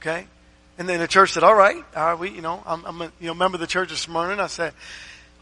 Okay? 0.00 0.26
And 0.78 0.86
then 0.86 1.00
the 1.00 1.08
church 1.08 1.32
said, 1.32 1.42
all 1.42 1.54
right, 1.54 1.82
all 1.96 2.04
right, 2.04 2.18
we, 2.18 2.30
you 2.30 2.42
know, 2.42 2.62
I'm, 2.66 2.84
I'm 2.84 3.00
a 3.00 3.12
you 3.18 3.28
know, 3.28 3.34
member 3.34 3.56
of 3.56 3.60
the 3.60 3.66
church 3.66 3.90
of 3.92 3.98
Smyrna, 3.98 4.32
and 4.32 4.42
I 4.42 4.46
said, 4.46 4.74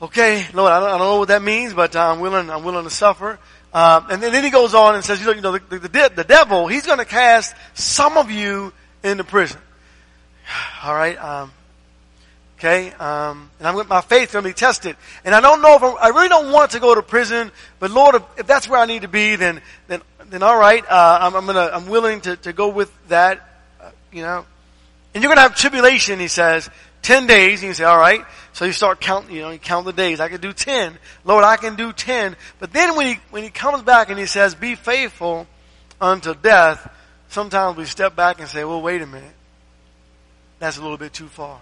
okay, 0.00 0.46
Lord, 0.54 0.70
I 0.70 0.78
don't, 0.78 0.88
I 0.88 0.98
don't 0.98 1.00
know 1.00 1.18
what 1.18 1.28
that 1.28 1.42
means, 1.42 1.74
but 1.74 1.96
uh, 1.96 2.12
I'm 2.12 2.20
willing, 2.20 2.50
I'm 2.50 2.62
willing 2.62 2.84
to 2.84 2.90
suffer. 2.90 3.38
Um, 3.72 4.06
and, 4.10 4.22
then, 4.22 4.30
then 4.30 4.44
he 4.44 4.50
goes 4.50 4.74
on 4.74 4.94
and 4.94 5.04
says, 5.04 5.18
you 5.18 5.26
know, 5.26 5.32
you 5.32 5.40
know 5.40 5.58
the, 5.58 5.78
the, 5.78 6.12
the 6.14 6.24
devil, 6.24 6.68
he's 6.68 6.86
going 6.86 7.00
to 7.00 7.04
cast 7.04 7.56
some 7.74 8.16
of 8.16 8.30
you 8.30 8.72
into 9.02 9.24
prison. 9.24 9.60
All 10.82 10.94
right. 10.94 11.16
Um, 11.18 11.52
okay. 12.58 12.92
Um, 12.92 13.50
and 13.58 13.68
I'm 13.68 13.74
with 13.74 13.88
my 13.88 14.00
faith 14.00 14.32
going 14.32 14.42
to 14.42 14.48
be 14.48 14.54
tested. 14.54 14.96
And 15.24 15.34
I 15.34 15.40
don't 15.40 15.62
know 15.62 15.74
if 15.76 15.82
I'm, 15.82 15.96
i 16.00 16.08
really 16.08 16.28
don't 16.28 16.52
want 16.52 16.72
to 16.72 16.80
go 16.80 16.94
to 16.94 17.02
prison, 17.02 17.50
but 17.78 17.90
Lord, 17.90 18.16
if, 18.16 18.22
if, 18.38 18.46
that's 18.46 18.68
where 18.68 18.80
I 18.80 18.86
need 18.86 19.02
to 19.02 19.08
be, 19.08 19.36
then 19.36 19.60
then 19.88 20.02
then 20.26 20.42
all 20.42 20.58
right. 20.58 20.84
Uh, 20.88 21.18
I'm, 21.20 21.34
I'm, 21.34 21.46
gonna 21.46 21.70
I'm 21.72 21.86
willing 21.88 22.20
to 22.22 22.36
to 22.36 22.52
go 22.52 22.68
with 22.68 22.92
that. 23.08 23.62
Uh, 23.80 23.90
you 24.12 24.22
know. 24.22 24.44
And 25.14 25.22
you're 25.22 25.28
going 25.28 25.36
to 25.36 25.42
have 25.42 25.54
tribulation. 25.54 26.18
He 26.18 26.28
says. 26.28 26.68
10 27.04 27.26
days, 27.26 27.60
and 27.60 27.68
you 27.68 27.74
say, 27.74 27.84
alright, 27.84 28.24
so 28.54 28.64
you 28.64 28.72
start 28.72 28.98
counting, 28.98 29.36
you 29.36 29.42
know, 29.42 29.50
you 29.50 29.58
count 29.58 29.84
the 29.84 29.92
days. 29.92 30.20
I 30.20 30.30
can 30.30 30.40
do 30.40 30.54
10. 30.54 30.96
Lord, 31.24 31.44
I 31.44 31.58
can 31.58 31.76
do 31.76 31.92
10. 31.92 32.34
But 32.58 32.72
then 32.72 32.96
when 32.96 33.06
he, 33.06 33.20
when 33.30 33.42
he 33.42 33.50
comes 33.50 33.82
back 33.82 34.08
and 34.08 34.18
he 34.18 34.24
says, 34.24 34.54
be 34.54 34.74
faithful 34.74 35.46
unto 36.00 36.34
death, 36.34 36.90
sometimes 37.28 37.76
we 37.76 37.84
step 37.84 38.16
back 38.16 38.40
and 38.40 38.48
say, 38.48 38.64
well, 38.64 38.80
wait 38.80 39.02
a 39.02 39.06
minute. 39.06 39.34
That's 40.58 40.78
a 40.78 40.82
little 40.82 40.96
bit 40.96 41.12
too 41.12 41.28
far. 41.28 41.60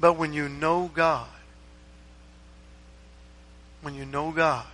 But 0.00 0.14
when 0.14 0.32
you 0.32 0.48
know 0.48 0.90
God, 0.92 1.28
when 3.82 3.94
you 3.94 4.04
know 4.04 4.32
God, 4.32 4.66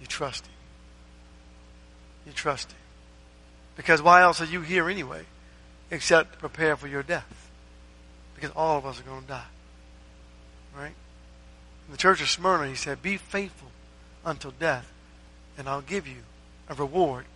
you 0.00 0.06
trust 0.06 0.46
Him. 0.46 0.54
You 2.26 2.32
trust 2.32 2.70
Him. 2.70 2.78
Because 3.76 4.02
why 4.02 4.22
else 4.22 4.40
are 4.40 4.46
you 4.46 4.60
here 4.60 4.90
anyway? 4.90 5.22
Except 5.90 6.32
to 6.32 6.38
prepare 6.38 6.76
for 6.76 6.88
your 6.88 7.02
death. 7.02 7.50
Because 8.34 8.50
all 8.50 8.78
of 8.78 8.86
us 8.86 9.00
are 9.00 9.04
going 9.04 9.22
to 9.22 9.28
die. 9.28 9.44
Right? 10.76 10.94
In 11.86 11.92
the 11.92 11.96
church 11.96 12.20
of 12.20 12.28
Smyrna, 12.28 12.68
he 12.68 12.74
said, 12.74 13.02
Be 13.02 13.16
faithful 13.16 13.68
until 14.24 14.52
death, 14.52 14.90
and 15.58 15.68
I'll 15.68 15.80
give 15.80 16.06
you 16.06 16.22
a 16.68 16.74
reward. 16.74 17.26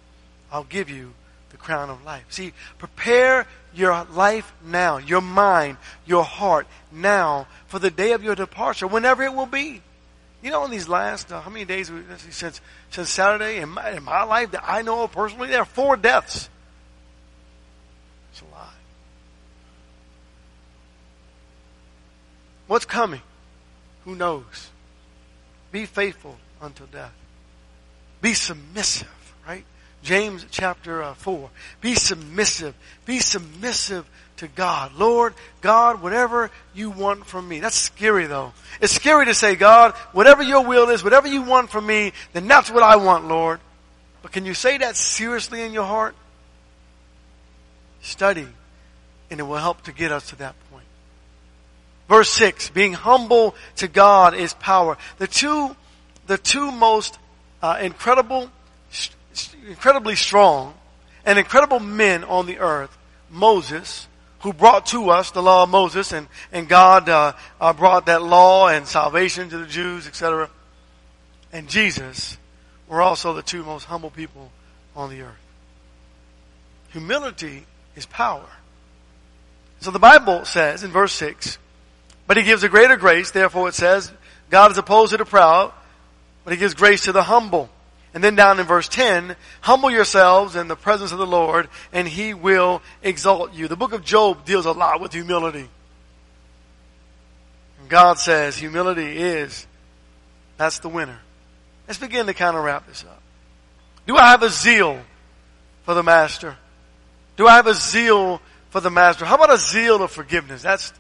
I'll 0.51 0.65
give 0.65 0.89
you 0.89 1.15
the 1.51 1.57
crown 1.57 1.91
of 1.91 2.05
life. 2.05 2.25
See, 2.29 2.53
prepare 2.79 3.47
your 3.75 4.05
life 4.13 4.53
now, 4.65 4.99
your 4.99 5.21
mind, 5.21 5.77
your 6.07 6.25
heart 6.25 6.67
now 6.91 7.47
for 7.67 7.79
the 7.79 7.91
day 7.91 8.13
of 8.13 8.23
your 8.23 8.35
departure, 8.35 8.87
whenever 8.87 9.23
it 9.23 9.35
will 9.35 9.47
be. 9.47 9.83
You 10.43 10.51
know, 10.51 10.65
in 10.65 10.71
these 10.71 10.89
last, 10.89 11.33
uh, 11.33 11.41
how 11.41 11.51
many 11.51 11.65
days 11.65 11.91
since, 12.31 12.61
since 12.91 13.11
Saturday 13.11 13.59
in 13.59 13.71
my, 13.71 13.91
in 13.91 14.05
my 14.05 14.23
life 14.25 14.53
that 14.53 14.63
I 14.67 14.83
know 14.83 15.03
of 15.03 15.13
personally, 15.13 15.49
there 15.49 15.63
are 15.63 15.65
four 15.65 15.97
deaths 15.97 16.49
It's 18.33 18.43
a 18.43 18.55
lot. 18.55 18.75
What's 22.67 22.85
coming? 22.85 23.23
Who 24.05 24.15
knows? 24.15 24.71
Be 25.73 25.87
faithful 25.87 26.37
until 26.61 26.87
death. 26.87 27.13
Be 28.21 28.35
submissive, 28.35 29.35
right? 29.47 29.65
James 30.07 30.47
chapter 30.53 31.03
uh, 31.03 31.15
4. 31.15 31.51
Be 31.81 31.97
submissive. 31.97 32.77
Be 33.07 33.19
submissive 33.19 34.09
to 34.37 34.47
God. 34.47 34.95
Lord, 34.95 35.35
God, 35.63 36.01
whatever 36.01 36.53
you 36.75 36.91
want 36.91 37.27
from 37.27 37.49
me. 37.49 37.59
That's 37.59 37.75
scary 37.75 38.27
though. 38.27 38.53
It's 38.81 38.93
scary 38.93 39.25
to 39.25 39.35
say, 39.35 39.57
God, 39.57 39.95
whatever 40.13 40.45
your 40.45 40.65
will 40.65 40.91
is, 40.91 41.03
whatever 41.03 41.27
you 41.27 41.43
want 41.43 41.71
from 41.71 41.87
me, 41.87 42.13
then 42.33 42.47
that's 42.47 42.71
what 42.71 42.85
I 42.85 42.97
want, 42.97 43.27
Lord. 43.27 43.59
But 44.23 44.31
can 44.31 44.47
you 44.47 44.55
say 44.55 44.79
that 44.79 44.95
seriously 44.95 45.63
in 45.63 45.73
your 45.73 45.85
heart? 45.85 46.15
Study, 48.01 48.47
and 49.29 49.41
it 49.41 49.43
will 49.43 49.57
help 49.57 49.83
to 49.83 49.93
get 49.93 50.13
us 50.13 50.29
to 50.29 50.37
that 50.37 50.55
point. 50.71 50.85
Verse 52.09 52.31
6, 52.31 52.71
being 52.71 52.93
humble 52.93 53.57
to 53.77 53.89
God 53.89 54.35
is 54.35 54.55
power. 54.55 54.99
The 55.19 55.27
two, 55.27 55.75
the 56.29 56.39
two 56.39 56.71
most 56.71 57.19
uh, 57.61 57.79
incredible, 57.83 58.53
incredibly 59.69 60.17
strong 60.17 60.75
and 61.25 61.39
incredible 61.39 61.81
men 61.81 62.25
on 62.25 62.47
the 62.47 62.59
earth, 62.59 62.97
Moses, 63.31 64.07
who 64.41 64.53
brought 64.53 64.87
to 64.87 65.11
us 65.11 65.31
the 65.31 65.43
law 65.43 65.65
of 65.65 65.69
Moses, 65.69 66.13
and, 66.13 66.29
and 66.53 66.69
God 66.69 67.09
uh, 67.09 67.33
uh, 67.61 67.73
brought 67.73 68.07
that 68.07 68.23
law 68.23 68.69
and 68.69 68.87
salvation 68.87 69.49
to 69.49 69.59
the 69.59 69.67
Jews, 69.67 70.07
etc. 70.07 70.49
And 71.53 71.69
Jesus 71.69 72.39
were 72.89 73.03
also 73.03 73.33
the 73.33 73.43
two 73.43 73.65
most 73.65 73.85
humble 73.85 74.11
people 74.11 74.51
on 74.95 75.11
the 75.11 75.23
earth. 75.23 75.35
Humility 76.91 77.67
is 77.97 78.07
power. 78.07 78.47
So 79.81 79.91
the 79.91 79.99
Bible 79.99 80.45
says 80.45 80.85
in 80.85 80.91
verse 80.91 81.13
6, 81.15 81.59
but 82.27 82.37
he 82.37 82.43
gives 82.43 82.63
a 82.63 82.69
greater 82.69 82.97
grace, 82.97 83.31
therefore 83.31 83.69
it 83.69 83.75
says, 83.75 84.13
God 84.51 84.71
is 84.71 84.79
opposed 84.79 85.13
to 85.13 85.17
the 85.17 85.25
proud, 85.25 85.73
but 86.45 86.53
he 86.53 86.59
gives 86.59 86.75
grace 86.75 87.03
to 87.03 87.13
the 87.13 87.23
humble. 87.23 87.69
And 88.17 88.25
then 88.25 88.35
down 88.35 88.59
in 88.59 88.65
verse 88.65 88.89
10, 88.89 89.37
humble 89.61 89.91
yourselves 89.91 90.57
in 90.57 90.69
the 90.69 90.75
presence 90.75 91.13
of 91.13 91.19
the 91.19 91.27
Lord, 91.27 91.69
and 91.93 92.09
he 92.09 92.33
will 92.33 92.81
exalt 93.03 93.53
you. 93.53 93.69
The 93.69 93.77
book 93.77 93.93
of 93.93 94.03
Job 94.03 94.47
deals 94.47 94.65
a 94.65 94.73
lot 94.73 95.03
with 95.03 95.13
humility. 95.13 95.69
God 97.91 98.19
says 98.19 98.57
humility 98.57 99.19
is, 99.19 99.67
that's 100.57 100.79
the 100.79 100.89
winner. 100.89 101.19
Let's 101.87 101.99
begin 101.99 102.25
to 102.25 102.33
kind 102.33 102.57
of 102.57 102.65
wrap 102.65 102.89
this 102.89 103.05
up. 103.05 103.21
Do 104.07 104.17
I 104.17 104.29
have 104.29 104.43
a 104.43 104.49
zeal 104.49 104.99
for 105.83 105.93
the 105.93 106.03
master? 106.03 106.57
Do 107.37 107.47
I 107.47 107.57
have 107.57 107.67
a 107.67 107.75
zeal 107.75 108.41
for 108.71 108.81
the 108.81 108.91
master? 108.91 109.27
How 109.27 109.35
about 109.35 109.53
a 109.53 109.59
zeal 109.59 110.03
of 110.03 110.11
forgiveness? 110.11 110.63
That's, 110.63 110.91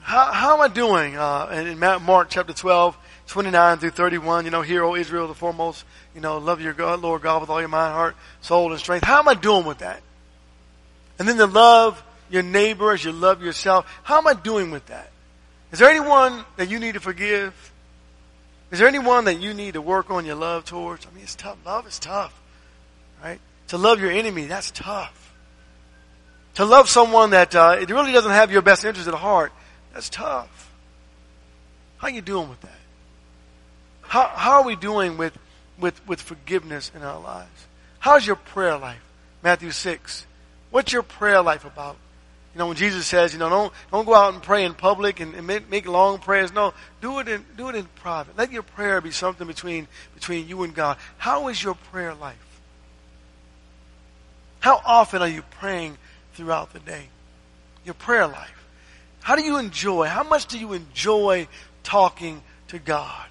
how, 0.00 0.32
how 0.32 0.54
am 0.54 0.62
I 0.62 0.72
doing? 0.72 1.18
Uh, 1.18 1.66
in 1.68 1.78
Mark 1.78 2.28
chapter 2.30 2.54
12, 2.54 2.96
29 3.26 3.78
through 3.78 3.90
31, 3.90 4.44
you 4.44 4.50
know, 4.50 4.62
hear, 4.62 4.84
O 4.84 4.94
Israel, 4.94 5.28
the 5.28 5.34
foremost, 5.34 5.84
you 6.14 6.20
know, 6.20 6.38
love 6.38 6.60
your 6.60 6.72
God, 6.72 7.00
Lord 7.00 7.22
God 7.22 7.40
with 7.40 7.50
all 7.50 7.60
your 7.60 7.68
mind, 7.68 7.92
heart, 7.94 8.16
soul, 8.40 8.70
and 8.70 8.80
strength. 8.80 9.04
How 9.04 9.18
am 9.18 9.28
I 9.28 9.34
doing 9.34 9.64
with 9.64 9.78
that? 9.78 10.02
And 11.18 11.26
then 11.26 11.36
to 11.36 11.46
love 11.46 12.02
your 12.30 12.42
neighbor 12.42 12.92
as 12.92 13.04
you 13.04 13.12
love 13.12 13.42
yourself. 13.42 13.86
How 14.02 14.18
am 14.18 14.26
I 14.26 14.34
doing 14.34 14.70
with 14.70 14.86
that? 14.86 15.10
Is 15.72 15.78
there 15.78 15.88
anyone 15.88 16.44
that 16.56 16.68
you 16.70 16.78
need 16.78 16.94
to 16.94 17.00
forgive? 17.00 17.72
Is 18.70 18.78
there 18.78 18.88
anyone 18.88 19.24
that 19.24 19.40
you 19.40 19.54
need 19.54 19.74
to 19.74 19.80
work 19.80 20.10
on 20.10 20.26
your 20.26 20.34
love 20.34 20.64
towards? 20.64 21.06
I 21.06 21.14
mean, 21.14 21.24
it's 21.24 21.34
tough. 21.34 21.56
Love 21.64 21.86
is 21.86 21.98
tough, 21.98 22.38
right? 23.22 23.40
To 23.68 23.78
love 23.78 24.00
your 24.00 24.10
enemy, 24.10 24.46
that's 24.46 24.70
tough. 24.70 25.32
To 26.54 26.64
love 26.64 26.88
someone 26.88 27.30
that 27.30 27.54
uh, 27.54 27.76
it 27.80 27.90
really 27.90 28.12
doesn't 28.12 28.30
have 28.30 28.52
your 28.52 28.62
best 28.62 28.84
interest 28.84 29.08
at 29.08 29.14
heart, 29.14 29.52
that's 29.92 30.08
tough. 30.08 30.70
How 31.98 32.08
you 32.08 32.20
doing 32.20 32.48
with 32.48 32.60
that? 32.60 32.70
How, 34.14 34.30
how 34.32 34.52
are 34.58 34.62
we 34.62 34.76
doing 34.76 35.16
with, 35.16 35.36
with, 35.76 36.06
with 36.06 36.22
forgiveness 36.22 36.92
in 36.94 37.02
our 37.02 37.18
lives? 37.18 37.66
How's 37.98 38.24
your 38.24 38.36
prayer 38.36 38.78
life? 38.78 39.02
Matthew 39.42 39.72
6. 39.72 40.24
What's 40.70 40.92
your 40.92 41.02
prayer 41.02 41.42
life 41.42 41.64
about? 41.64 41.96
You 42.54 42.60
know, 42.60 42.68
when 42.68 42.76
Jesus 42.76 43.08
says, 43.08 43.32
you 43.32 43.40
know, 43.40 43.48
don't, 43.48 43.72
don't 43.90 44.04
go 44.04 44.14
out 44.14 44.32
and 44.32 44.40
pray 44.40 44.64
in 44.64 44.74
public 44.74 45.18
and, 45.18 45.34
and 45.34 45.44
make, 45.48 45.68
make, 45.68 45.88
long 45.88 46.20
prayers. 46.20 46.52
No, 46.52 46.74
do 47.00 47.18
it 47.18 47.26
in, 47.26 47.44
do 47.56 47.68
it 47.70 47.74
in 47.74 47.86
private. 47.96 48.38
Let 48.38 48.52
your 48.52 48.62
prayer 48.62 49.00
be 49.00 49.10
something 49.10 49.48
between, 49.48 49.88
between 50.14 50.46
you 50.46 50.62
and 50.62 50.72
God. 50.72 50.96
How 51.18 51.48
is 51.48 51.60
your 51.60 51.74
prayer 51.74 52.14
life? 52.14 52.36
How 54.60 54.80
often 54.86 55.22
are 55.22 55.28
you 55.28 55.42
praying 55.58 55.98
throughout 56.34 56.72
the 56.72 56.78
day? 56.78 57.08
Your 57.84 57.94
prayer 57.94 58.28
life. 58.28 58.64
How 59.22 59.34
do 59.34 59.42
you 59.42 59.58
enjoy? 59.58 60.06
How 60.06 60.22
much 60.22 60.46
do 60.46 60.56
you 60.56 60.72
enjoy 60.72 61.48
talking 61.82 62.42
to 62.68 62.78
God? 62.78 63.26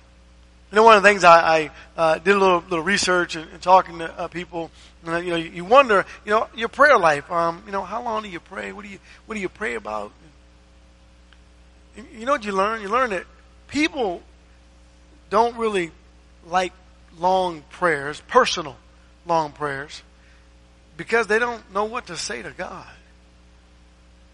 You 0.74 0.78
know, 0.78 0.84
one 0.86 0.98
of 0.98 1.04
the 1.04 1.10
things 1.10 1.24
I, 1.24 1.58
I 1.58 1.72
uh, 1.96 2.18
did 2.18 2.36
a 2.36 2.40
little, 2.40 2.62
little 2.62 2.82
research 2.82 3.36
and, 3.36 3.48
and 3.52 3.62
talking 3.62 4.00
to 4.00 4.12
uh, 4.20 4.28
people, 4.28 4.72
and, 5.06 5.24
you 5.24 5.30
know, 5.30 5.38
you, 5.38 5.52
you, 5.52 5.66
wonder, 5.66 6.04
you 6.26 6.32
know, 6.32 6.48
your 6.56 6.68
prayer 6.68 6.98
life. 6.98 7.32
Um, 7.32 7.62
you 7.68 7.72
know, 7.72 7.84
how 7.84 8.02
long 8.02 8.24
do 8.24 8.30
you 8.30 8.40
pray? 8.40 8.72
What 8.72 8.84
do 8.84 8.90
you 8.90 8.98
What 9.28 9.36
do 9.36 9.42
you 9.42 9.50
pray 9.50 9.76
about? 9.76 10.12
You 11.96 12.26
know 12.26 12.32
what 12.32 12.44
you 12.44 12.54
learn? 12.54 12.82
You 12.82 12.88
learn 12.88 13.12
that 13.12 13.26
people 13.68 14.24
don't 15.30 15.56
really 15.58 15.92
like 16.48 16.74
long 17.20 17.62
prayers, 17.70 18.24
personal 18.28 18.76
long 19.28 19.52
prayers, 19.52 20.02
because 20.98 21.28
they 21.28 21.38
don't 21.38 21.72
know 21.72 21.86
what 21.86 22.08
to 22.08 22.18
say 22.18 22.42
to 22.42 22.50
God. 22.50 22.88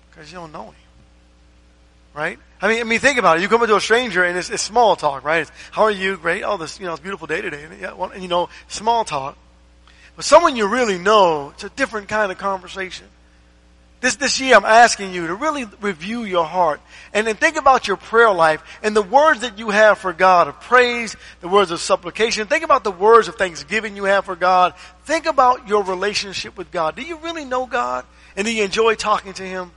Because 0.09 0.31
you 0.31 0.37
don't 0.37 0.53
know 0.53 0.67
Him 0.67 0.88
right? 2.13 2.39
I 2.61 2.67
mean, 2.67 2.81
I 2.81 2.83
mean, 2.83 2.99
think 2.99 3.17
about 3.17 3.37
it. 3.37 3.41
You 3.41 3.47
come 3.47 3.61
into 3.61 3.75
a 3.75 3.81
stranger 3.81 4.23
and 4.23 4.37
it's, 4.37 4.49
it's 4.49 4.63
small 4.63 4.95
talk, 4.95 5.23
right? 5.23 5.41
It's, 5.43 5.51
how 5.71 5.83
are 5.83 5.91
you? 5.91 6.17
Great. 6.17 6.43
Oh, 6.43 6.57
this, 6.57 6.79
you 6.79 6.85
know, 6.85 6.93
it's 6.93 6.99
a 6.99 7.03
beautiful 7.03 7.27
day 7.27 7.41
today. 7.41 7.65
Yeah, 7.79 7.93
well, 7.93 8.09
and 8.09 8.21
you 8.21 8.27
know, 8.27 8.49
small 8.67 9.05
talk. 9.05 9.37
But 10.15 10.25
someone 10.25 10.57
you 10.57 10.67
really 10.67 10.97
know, 10.97 11.51
it's 11.51 11.63
a 11.63 11.69
different 11.69 12.09
kind 12.09 12.31
of 12.31 12.37
conversation. 12.37 13.07
This, 14.01 14.15
this 14.15 14.39
year 14.39 14.55
I'm 14.55 14.65
asking 14.65 15.13
you 15.13 15.27
to 15.27 15.35
really 15.35 15.65
review 15.81 16.23
your 16.23 16.45
heart 16.45 16.79
and 17.13 17.27
then 17.27 17.35
think 17.35 17.57
about 17.57 17.87
your 17.87 17.97
prayer 17.97 18.31
life 18.31 18.63
and 18.81 18.95
the 18.95 19.01
words 19.01 19.41
that 19.41 19.59
you 19.59 19.71
have 19.71 19.97
for 19.97 20.13
God 20.13 20.47
of 20.47 20.59
praise, 20.61 21.17
the 21.41 21.49
words 21.49 21.71
of 21.71 21.81
supplication. 21.81 22.47
Think 22.47 22.63
about 22.63 22.85
the 22.85 22.91
words 22.91 23.27
of 23.27 23.35
thanksgiving 23.35 23.97
you 23.97 24.05
have 24.05 24.23
for 24.23 24.37
God. 24.37 24.73
Think 25.03 25.25
about 25.25 25.67
your 25.67 25.83
relationship 25.83 26.57
with 26.57 26.71
God. 26.71 26.95
Do 26.95 27.01
you 27.01 27.17
really 27.17 27.43
know 27.43 27.65
God? 27.65 28.05
And 28.37 28.45
do 28.45 28.53
you 28.53 28.63
enjoy 28.63 28.95
talking 28.95 29.33
to 29.33 29.43
Him? 29.43 29.71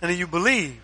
And 0.00 0.10
do 0.10 0.16
you 0.16 0.28
believe 0.28 0.80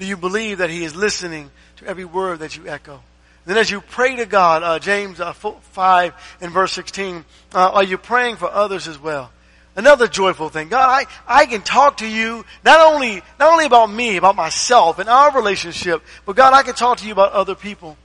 do 0.00 0.06
you 0.06 0.16
believe 0.16 0.58
that 0.58 0.70
He 0.70 0.82
is 0.82 0.96
listening 0.96 1.50
to 1.76 1.86
every 1.86 2.04
word 2.04 2.40
that 2.40 2.56
you 2.56 2.66
echo? 2.66 3.00
Then 3.44 3.56
as 3.56 3.70
you 3.70 3.80
pray 3.80 4.16
to 4.16 4.26
God, 4.26 4.62
uh, 4.62 4.78
James 4.78 5.20
uh, 5.20 5.32
5 5.32 6.38
and 6.40 6.52
verse 6.52 6.72
16, 6.72 7.24
uh, 7.54 7.70
are 7.74 7.84
you 7.84 7.98
praying 7.98 8.36
for 8.36 8.50
others 8.50 8.88
as 8.88 8.98
well? 8.98 9.30
Another 9.76 10.08
joyful 10.08 10.48
thing. 10.48 10.68
God, 10.68 11.06
I, 11.28 11.42
I 11.42 11.46
can 11.46 11.62
talk 11.62 11.98
to 11.98 12.08
you 12.08 12.44
not 12.64 12.92
only, 12.92 13.22
not 13.38 13.52
only 13.52 13.66
about 13.66 13.90
me, 13.90 14.16
about 14.16 14.36
myself 14.36 14.98
and 14.98 15.08
our 15.08 15.34
relationship, 15.34 16.02
but 16.26 16.34
God, 16.34 16.54
I 16.54 16.62
can 16.62 16.74
talk 16.74 16.98
to 16.98 17.06
you 17.06 17.12
about 17.12 17.32
other 17.32 17.54
people. 17.54 17.96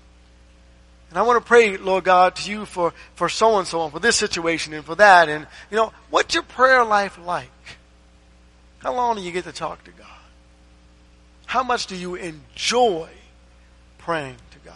And 1.09 1.17
I 1.17 1.21
want 1.23 1.41
to 1.41 1.47
pray, 1.47 1.77
Lord 1.77 2.03
God, 2.03 2.35
to 2.37 2.51
you 2.51 2.65
for, 2.65 2.93
for 3.15 3.29
so 3.29 3.57
and 3.57 3.67
so 3.67 3.83
and 3.83 3.93
for 3.93 3.99
this 3.99 4.15
situation 4.15 4.73
and 4.73 4.83
for 4.83 4.95
that. 4.95 5.29
And, 5.29 5.47
you 5.71 5.77
know, 5.77 5.93
what's 6.09 6.33
your 6.33 6.43
prayer 6.43 6.83
life 6.83 7.17
like? 7.25 7.49
How 8.79 8.93
long 8.93 9.15
do 9.15 9.21
you 9.21 9.31
get 9.31 9.45
to 9.45 9.51
talk 9.51 9.83
to 9.85 9.91
God? 9.91 10.14
How 11.55 11.63
much 11.63 11.87
do 11.87 11.95
you 11.95 12.15
enjoy 12.15 13.07
praying 13.99 14.35
to 14.51 14.59
God? 14.65 14.75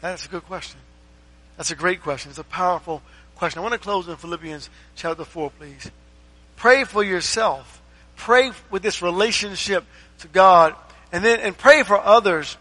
That's 0.00 0.24
a 0.24 0.28
good 0.28 0.44
question. 0.44 0.78
That's 1.56 1.72
a 1.72 1.74
great 1.74 2.02
question. 2.02 2.30
It's 2.30 2.38
a 2.38 2.44
powerful 2.44 3.02
question. 3.34 3.58
I 3.58 3.62
want 3.62 3.72
to 3.72 3.80
close 3.80 4.06
in 4.06 4.14
Philippians 4.14 4.70
chapter 4.94 5.24
4, 5.24 5.50
please. 5.50 5.90
Pray 6.54 6.84
for 6.84 7.02
yourself. 7.02 7.82
Pray 8.14 8.52
with 8.70 8.84
this 8.84 9.02
relationship 9.02 9.84
to 10.20 10.28
God. 10.28 10.76
And 11.10 11.24
then, 11.24 11.40
and 11.40 11.58
pray 11.58 11.82
for 11.82 11.98
others. 11.98 12.56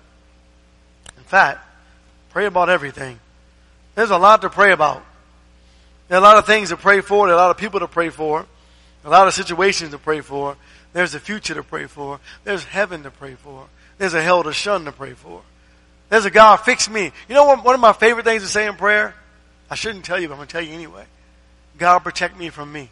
In 1.15 1.23
fact, 1.23 1.59
pray 2.31 2.47
about 2.47 2.69
everything. 2.69 3.19
There's 3.93 4.09
a 4.09 4.17
lot 4.17 4.41
to 4.41 4.49
pray 4.49 4.71
about. 4.71 5.05
There 6.07 6.17
are 6.17 6.21
a 6.21 6.23
lot 6.23 6.37
of 6.37 6.47
things 6.47 6.69
to 6.69 6.75
pray 6.75 7.01
for. 7.01 7.27
There 7.27 7.35
are 7.35 7.37
a 7.37 7.41
lot 7.43 7.51
of 7.51 7.57
people 7.57 7.81
to 7.81 7.87
pray 7.87 8.09
for. 8.09 8.47
A 9.05 9.09
lot 9.11 9.27
of 9.27 9.35
situations 9.35 9.91
to 9.91 9.99
pray 9.99 10.21
for. 10.21 10.57
There's 10.93 11.15
a 11.15 11.19
future 11.19 11.53
to 11.53 11.63
pray 11.63 11.85
for. 11.85 12.19
There's 12.43 12.63
heaven 12.63 13.03
to 13.03 13.11
pray 13.11 13.35
for. 13.35 13.67
There's 13.97 14.13
a 14.13 14.21
hell 14.21 14.43
to 14.43 14.53
shun 14.53 14.85
to 14.85 14.91
pray 14.91 15.13
for. 15.13 15.41
There's 16.09 16.25
a 16.25 16.31
God 16.31 16.57
fix 16.57 16.89
me. 16.89 17.11
You 17.29 17.35
know 17.35 17.45
what, 17.45 17.63
one 17.63 17.75
of 17.75 17.81
my 17.81 17.93
favorite 17.93 18.25
things 18.25 18.43
to 18.43 18.49
say 18.49 18.67
in 18.67 18.75
prayer? 18.75 19.15
I 19.69 19.75
shouldn't 19.75 20.03
tell 20.03 20.19
you, 20.19 20.27
but 20.27 20.33
I'm 20.33 20.39
going 20.39 20.47
to 20.47 20.51
tell 20.51 20.61
you 20.61 20.73
anyway. 20.73 21.05
God 21.77 21.99
protect 21.99 22.37
me 22.37 22.49
from 22.49 22.71
me. 22.71 22.89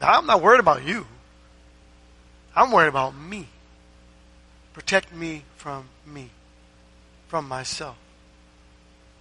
Now, 0.00 0.18
I'm 0.18 0.26
not 0.26 0.40
worried 0.40 0.60
about 0.60 0.84
you. 0.84 1.06
I'm 2.54 2.70
worried 2.70 2.88
about 2.88 3.16
me. 3.16 3.48
Protect 4.72 5.12
me 5.14 5.42
from 5.56 5.88
me. 6.06 6.30
From 7.26 7.48
myself. 7.48 7.96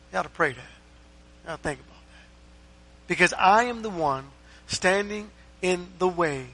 You 0.10 0.14
got 0.14 0.24
to 0.24 0.30
pray 0.30 0.50
that. 0.50 0.58
You 0.58 1.48
got 1.48 1.56
to 1.58 1.64
think 1.64 1.80
about 1.80 1.94
that. 1.96 3.08
Because 3.08 3.34
I 3.34 3.64
am 3.64 3.82
the 3.82 3.90
one 3.90 4.26
standing 4.68 5.32
in 5.62 5.88
the 5.98 6.08
way 6.08 6.48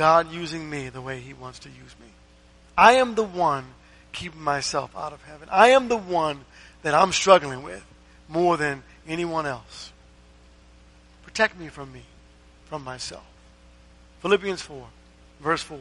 God 0.00 0.32
using 0.32 0.70
me 0.70 0.88
the 0.88 1.02
way 1.02 1.20
He 1.20 1.34
wants 1.34 1.58
to 1.58 1.68
use 1.68 1.94
me. 2.00 2.06
I 2.74 2.92
am 2.94 3.16
the 3.16 3.22
one 3.22 3.66
keeping 4.12 4.40
myself 4.40 4.96
out 4.96 5.12
of 5.12 5.22
heaven. 5.24 5.46
I 5.52 5.72
am 5.72 5.88
the 5.88 5.96
one 5.98 6.40
that 6.80 6.94
I'm 6.94 7.12
struggling 7.12 7.62
with 7.62 7.84
more 8.26 8.56
than 8.56 8.82
anyone 9.06 9.44
else. 9.44 9.92
Protect 11.22 11.60
me 11.60 11.68
from 11.68 11.92
me, 11.92 12.00
from 12.64 12.82
myself. 12.82 13.26
Philippians 14.20 14.62
4, 14.62 14.86
verse 15.42 15.62
4. 15.62 15.78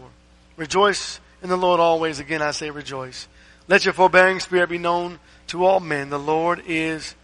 Rejoice 0.58 1.22
in 1.42 1.48
the 1.48 1.56
Lord 1.56 1.80
always. 1.80 2.20
Again, 2.20 2.42
I 2.42 2.52
say 2.52 2.72
rejoice. 2.72 3.26
Let 3.70 3.86
your 3.86 3.94
forbearing 3.94 4.42
spirit 4.42 4.68
be 4.68 4.78
known 4.78 5.20
to 5.48 5.64
all 5.64 5.80
men. 5.80 6.10
The 6.10 6.20
Lord 6.20 6.62
is 6.68 7.16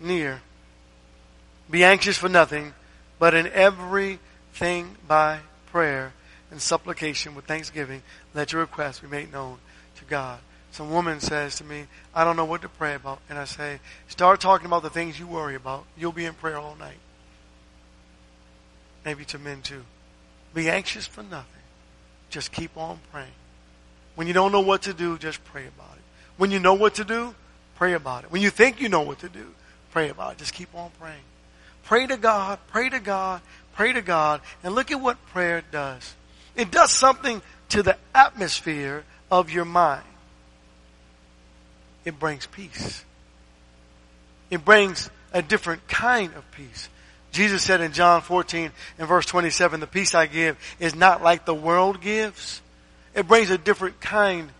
near. 0.00 0.40
Be 1.70 1.84
anxious 1.84 2.16
for 2.16 2.30
nothing, 2.30 2.72
but 3.18 3.34
in 3.34 3.46
every 3.48 4.20
thing 4.54 4.96
by 5.06 5.40
prayer 5.66 6.14
and 6.50 6.60
supplication 6.60 7.34
with 7.34 7.44
thanksgiving, 7.44 8.02
let 8.34 8.52
your 8.52 8.62
requests 8.62 9.00
be 9.00 9.08
made 9.08 9.32
known 9.32 9.58
to 9.96 10.04
God. 10.04 10.40
Some 10.72 10.90
woman 10.90 11.20
says 11.20 11.56
to 11.56 11.64
me, 11.64 11.86
I 12.14 12.24
don't 12.24 12.36
know 12.36 12.44
what 12.44 12.62
to 12.62 12.68
pray 12.68 12.94
about. 12.94 13.20
And 13.28 13.38
I 13.38 13.44
say, 13.44 13.80
start 14.08 14.40
talking 14.40 14.66
about 14.66 14.82
the 14.82 14.90
things 14.90 15.18
you 15.18 15.26
worry 15.26 15.54
about. 15.54 15.84
You'll 15.96 16.12
be 16.12 16.24
in 16.24 16.34
prayer 16.34 16.58
all 16.58 16.76
night. 16.76 16.98
Maybe 19.04 19.24
to 19.26 19.38
men 19.38 19.62
too. 19.62 19.84
Be 20.54 20.68
anxious 20.68 21.06
for 21.06 21.22
nothing. 21.22 21.62
Just 22.28 22.52
keep 22.52 22.76
on 22.76 23.00
praying. 23.12 23.28
When 24.14 24.26
you 24.26 24.32
don't 24.32 24.52
know 24.52 24.60
what 24.60 24.82
to 24.82 24.94
do, 24.94 25.18
just 25.18 25.42
pray 25.44 25.66
about 25.66 25.96
it. 25.96 26.02
When 26.36 26.50
you 26.50 26.60
know 26.60 26.74
what 26.74 26.96
to 26.96 27.04
do, 27.04 27.34
pray 27.76 27.94
about 27.94 28.24
it. 28.24 28.30
When 28.30 28.42
you 28.42 28.50
think 28.50 28.80
you 28.80 28.88
know 28.88 29.00
what 29.02 29.20
to 29.20 29.28
do, 29.28 29.46
pray 29.90 30.08
about 30.08 30.32
it. 30.32 30.38
Just 30.38 30.54
keep 30.54 30.74
on 30.74 30.90
praying. 31.00 31.22
Pray 31.82 32.06
to 32.06 32.16
God, 32.16 32.58
pray 32.68 32.88
to 32.88 33.00
God, 33.00 33.40
Pray 33.80 33.94
to 33.94 34.02
God 34.02 34.42
and 34.62 34.74
look 34.74 34.90
at 34.90 35.00
what 35.00 35.24
prayer 35.28 35.62
does. 35.72 36.14
It 36.60 36.70
does 36.70 36.92
something 36.92 37.40
to 37.70 37.82
the 37.82 37.96
atmosphere 38.14 39.04
of 39.30 39.50
your 39.50 39.64
mind. 39.64 40.04
It 42.04 42.18
brings 42.18 42.46
peace. 42.46 43.02
It 44.50 44.62
brings 44.62 45.08
a 45.32 45.40
different 45.40 45.88
kind 45.88 46.34
of 46.34 46.50
peace. 46.52 46.90
Jesus 47.32 47.62
said 47.62 47.80
in 47.80 47.92
John 47.92 48.20
14 48.20 48.72
and 48.98 49.08
verse 49.08 49.24
27, 49.24 49.80
the 49.80 49.86
peace 49.86 50.14
I 50.14 50.26
give 50.26 50.58
is 50.78 50.94
not 50.94 51.22
like 51.22 51.46
the 51.46 51.54
world 51.54 52.02
gives. 52.02 52.60
It 53.14 53.26
brings 53.26 53.48
a 53.48 53.56
different 53.56 53.98
kind 54.02 54.50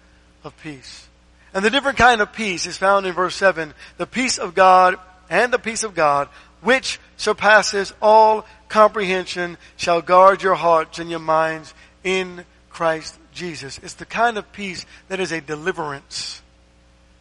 of 0.42 0.57
peace. 0.62 1.07
And 1.53 1.62
the 1.62 1.70
different 1.70 1.98
kind 1.98 2.22
of 2.22 2.32
peace 2.32 2.64
is 2.64 2.78
found 2.78 3.05
in 3.05 3.12
verse 3.12 3.36
7. 3.36 3.74
The 3.98 4.07
peace 4.07 4.38
of 4.38 4.55
God 4.55 4.96
and 5.28 5.53
the 5.53 5.59
peace 5.59 5.82
of 5.82 5.94
God, 5.94 6.28
which 6.62 6.98
surpasses 7.18 7.92
all 8.01 8.46
comprehension 8.70 9.59
shall 9.76 10.01
guard 10.01 10.42
your 10.42 10.55
hearts 10.55 10.98
and 10.98 11.11
your 11.11 11.20
minds 11.20 11.74
in 12.05 12.44
Christ 12.70 13.18
Jesus. 13.32 13.78
It's 13.82 13.94
the 13.94 14.07
kind 14.07 14.38
of 14.38 14.51
peace 14.53 14.86
that 15.09 15.20
is 15.20 15.32
a 15.32 15.40
deliverance. 15.40 16.42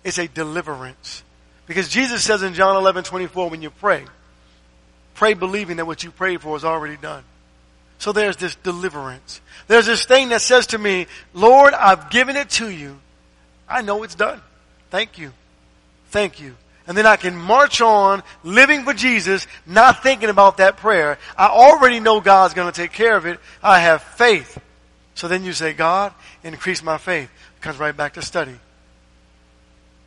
It's 0.04 0.18
a 0.18 0.28
deliverance. 0.28 1.24
Because 1.68 1.90
Jesus 1.90 2.24
says 2.24 2.42
in 2.42 2.54
John 2.54 2.76
11, 2.76 3.04
24, 3.04 3.50
when 3.50 3.62
you 3.62 3.70
pray, 3.70 4.04
pray 5.14 5.34
believing 5.34 5.78
that 5.78 5.86
what 5.86 6.04
you 6.04 6.12
prayed 6.12 6.42
for 6.42 6.56
is 6.56 6.66
already 6.66 6.98
done. 6.98 7.24
So 8.00 8.12
there's 8.12 8.38
this 8.38 8.56
deliverance. 8.56 9.42
There's 9.68 9.86
this 9.86 10.06
thing 10.06 10.30
that 10.30 10.42
says 10.42 10.68
to 10.68 10.78
me, 10.78 11.08
Lord, 11.34 11.74
I've 11.74 12.10
given 12.10 12.38
it 12.38 12.50
to 12.52 12.70
you. 12.70 12.98
I 13.68 13.82
know 13.82 14.04
it's 14.04 14.16
done. 14.16 14.42
Thank 14.90 15.18
you. 15.18 15.34
Thank 16.10 16.40
you 16.40 16.56
and 16.90 16.98
then 16.98 17.06
I 17.06 17.18
can 17.18 17.38
march 17.38 17.82
on 17.82 18.24
living 18.44 18.84
for 18.84 18.96
Jesus, 18.96 19.46
not 19.68 20.02
thinking 20.02 20.30
about 20.30 20.58
that 20.58 20.78
prayer. 20.78 21.20
I 21.38 21.46
already 21.46 22.00
know 22.00 22.20
God's 22.20 22.56
going 22.56 22.70
to 22.70 22.76
take 22.76 22.94
care 22.94 23.16
of 23.16 23.28
it. 23.28 23.40
I 23.62 23.80
have 23.82 24.02
faith. 24.02 24.58
So 25.20 25.28
then 25.28 25.44
you 25.44 25.52
say, 25.52 25.74
God, 25.74 26.14
increase 26.46 26.82
my 26.82 26.98
faith. 26.98 27.30
It 27.58 27.62
comes 27.62 27.78
right 27.78 27.96
back 27.96 28.14
to 28.14 28.22
study. 28.22 28.56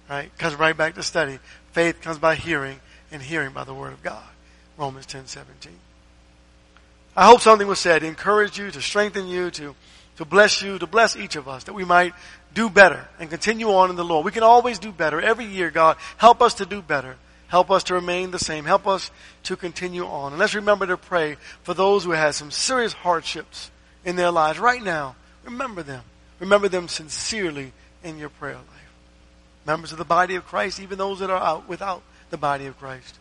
Right? 0.09 0.35
Comes 0.39 0.55
right 0.55 0.75
back 0.75 0.95
to 0.95 1.03
study. 1.03 1.39
Faith 1.73 2.01
comes 2.01 2.19
by 2.19 2.35
hearing, 2.35 2.81
and 3.11 3.21
hearing 3.21 3.53
by 3.53 3.65
the 3.65 3.75
Word 3.75 3.93
of 3.93 4.03
God. 4.03 4.25
Romans 4.79 5.05
ten 5.05 5.27
seventeen. 5.27 5.79
I 7.15 7.27
hope 7.27 7.43
something 7.43 7.69
was 7.69 7.79
said 7.79 7.99
to 7.99 8.07
encourage 8.07 8.59
you, 8.59 8.71
to 8.71 8.81
strengthen 8.81 9.27
you, 9.29 9.51
to, 9.51 9.75
to 10.17 10.25
bless 10.25 10.63
you, 10.63 10.79
to 10.79 10.87
bless 10.87 11.15
each 11.15 11.37
of 11.37 11.47
us, 11.47 11.65
that 11.65 11.75
we 11.75 11.85
might 11.85 12.15
do 12.55 12.71
better 12.71 13.07
and 13.21 13.29
continue 13.29 13.69
on 13.69 13.91
in 13.91 13.97
the 13.97 14.05
Lord. 14.05 14.25
We 14.25 14.33
can 14.33 14.43
always 14.43 14.79
do 14.79 14.93
better. 14.93 15.21
Every 15.21 15.45
year, 15.45 15.71
God, 15.71 15.99
help 16.17 16.41
us 16.41 16.55
to 16.55 16.65
do 16.65 16.81
better. 16.81 17.17
Help 17.49 17.71
us 17.71 17.85
to 17.85 17.95
remain 17.95 18.31
the 18.31 18.39
same. 18.39 18.65
Help 18.65 18.87
us 18.87 19.11
to 19.43 19.57
continue 19.57 20.07
on. 20.07 20.33
And 20.33 20.39
let's 20.39 20.55
remember 20.55 20.87
to 20.87 20.97
pray 20.97 21.37
for 21.65 21.75
those 21.75 22.03
who 22.03 22.13
have 22.13 22.35
some 22.35 22.51
serious 22.51 22.95
hardships 22.95 23.71
in 24.05 24.17
their 24.17 24.31
lives 24.31 24.59
right 24.59 24.83
now. 24.83 25.15
Remember 25.45 25.83
them. 25.83 26.03
Remember 26.41 26.69
them 26.69 26.89
sincerely 26.89 27.73
in 28.03 28.19
your 28.19 28.29
prayer 28.29 28.55
life. 28.55 28.93
Members 29.67 29.93
of 29.93 29.99
the 29.99 30.05
body 30.05 30.35
of 30.35 30.47
Christ, 30.47 30.81
even 30.81 30.99
those 30.99 31.21
that 31.21 31.31
are 31.31 31.43
out 31.43 31.69
without 31.69 32.03
the 32.31 32.37
body 32.37 32.67
of 32.67 32.79
Christ. 32.79 33.19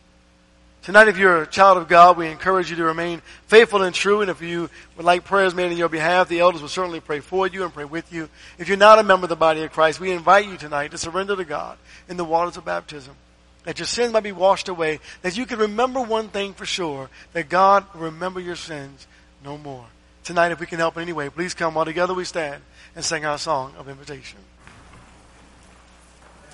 Tonight, 0.82 1.06
if 1.06 1.16
you're 1.16 1.42
a 1.42 1.46
child 1.46 1.78
of 1.78 1.86
God, 1.86 2.16
we 2.16 2.26
encourage 2.26 2.68
you 2.68 2.74
to 2.76 2.84
remain 2.84 3.22
faithful 3.46 3.82
and 3.82 3.94
true. 3.94 4.20
And 4.20 4.28
if 4.28 4.42
you 4.42 4.68
would 4.96 5.06
like 5.06 5.24
prayers 5.24 5.54
made 5.54 5.70
on 5.70 5.76
your 5.76 5.88
behalf, 5.88 6.28
the 6.28 6.40
elders 6.40 6.60
will 6.60 6.68
certainly 6.68 6.98
pray 6.98 7.20
for 7.20 7.46
you 7.46 7.62
and 7.62 7.72
pray 7.72 7.84
with 7.84 8.12
you. 8.12 8.28
If 8.58 8.66
you're 8.66 8.76
not 8.76 8.98
a 8.98 9.04
member 9.04 9.26
of 9.26 9.28
the 9.28 9.36
body 9.36 9.62
of 9.62 9.70
Christ, 9.70 10.00
we 10.00 10.10
invite 10.10 10.46
you 10.46 10.56
tonight 10.56 10.90
to 10.90 10.98
surrender 10.98 11.36
to 11.36 11.44
God 11.44 11.78
in 12.08 12.16
the 12.16 12.24
waters 12.24 12.56
of 12.56 12.64
baptism. 12.64 13.14
That 13.62 13.78
your 13.78 13.86
sins 13.86 14.12
might 14.12 14.24
be 14.24 14.32
washed 14.32 14.68
away. 14.68 14.98
That 15.22 15.36
you 15.36 15.46
can 15.46 15.60
remember 15.60 16.02
one 16.02 16.30
thing 16.30 16.52
for 16.52 16.66
sure. 16.66 17.08
That 17.32 17.48
God 17.48 17.86
will 17.94 18.00
remember 18.00 18.40
your 18.40 18.56
sins 18.56 19.06
no 19.44 19.56
more. 19.56 19.86
Tonight, 20.24 20.52
if 20.52 20.60
we 20.60 20.66
can 20.66 20.78
help 20.78 20.96
in 20.96 21.02
any 21.02 21.12
way, 21.12 21.28
please 21.30 21.52
come 21.52 21.74
while 21.74 21.84
together 21.84 22.14
we 22.14 22.24
stand 22.24 22.62
and 22.94 23.04
sing 23.04 23.24
our 23.24 23.38
song 23.38 23.74
of 23.76 23.88
invitation. 23.88 24.38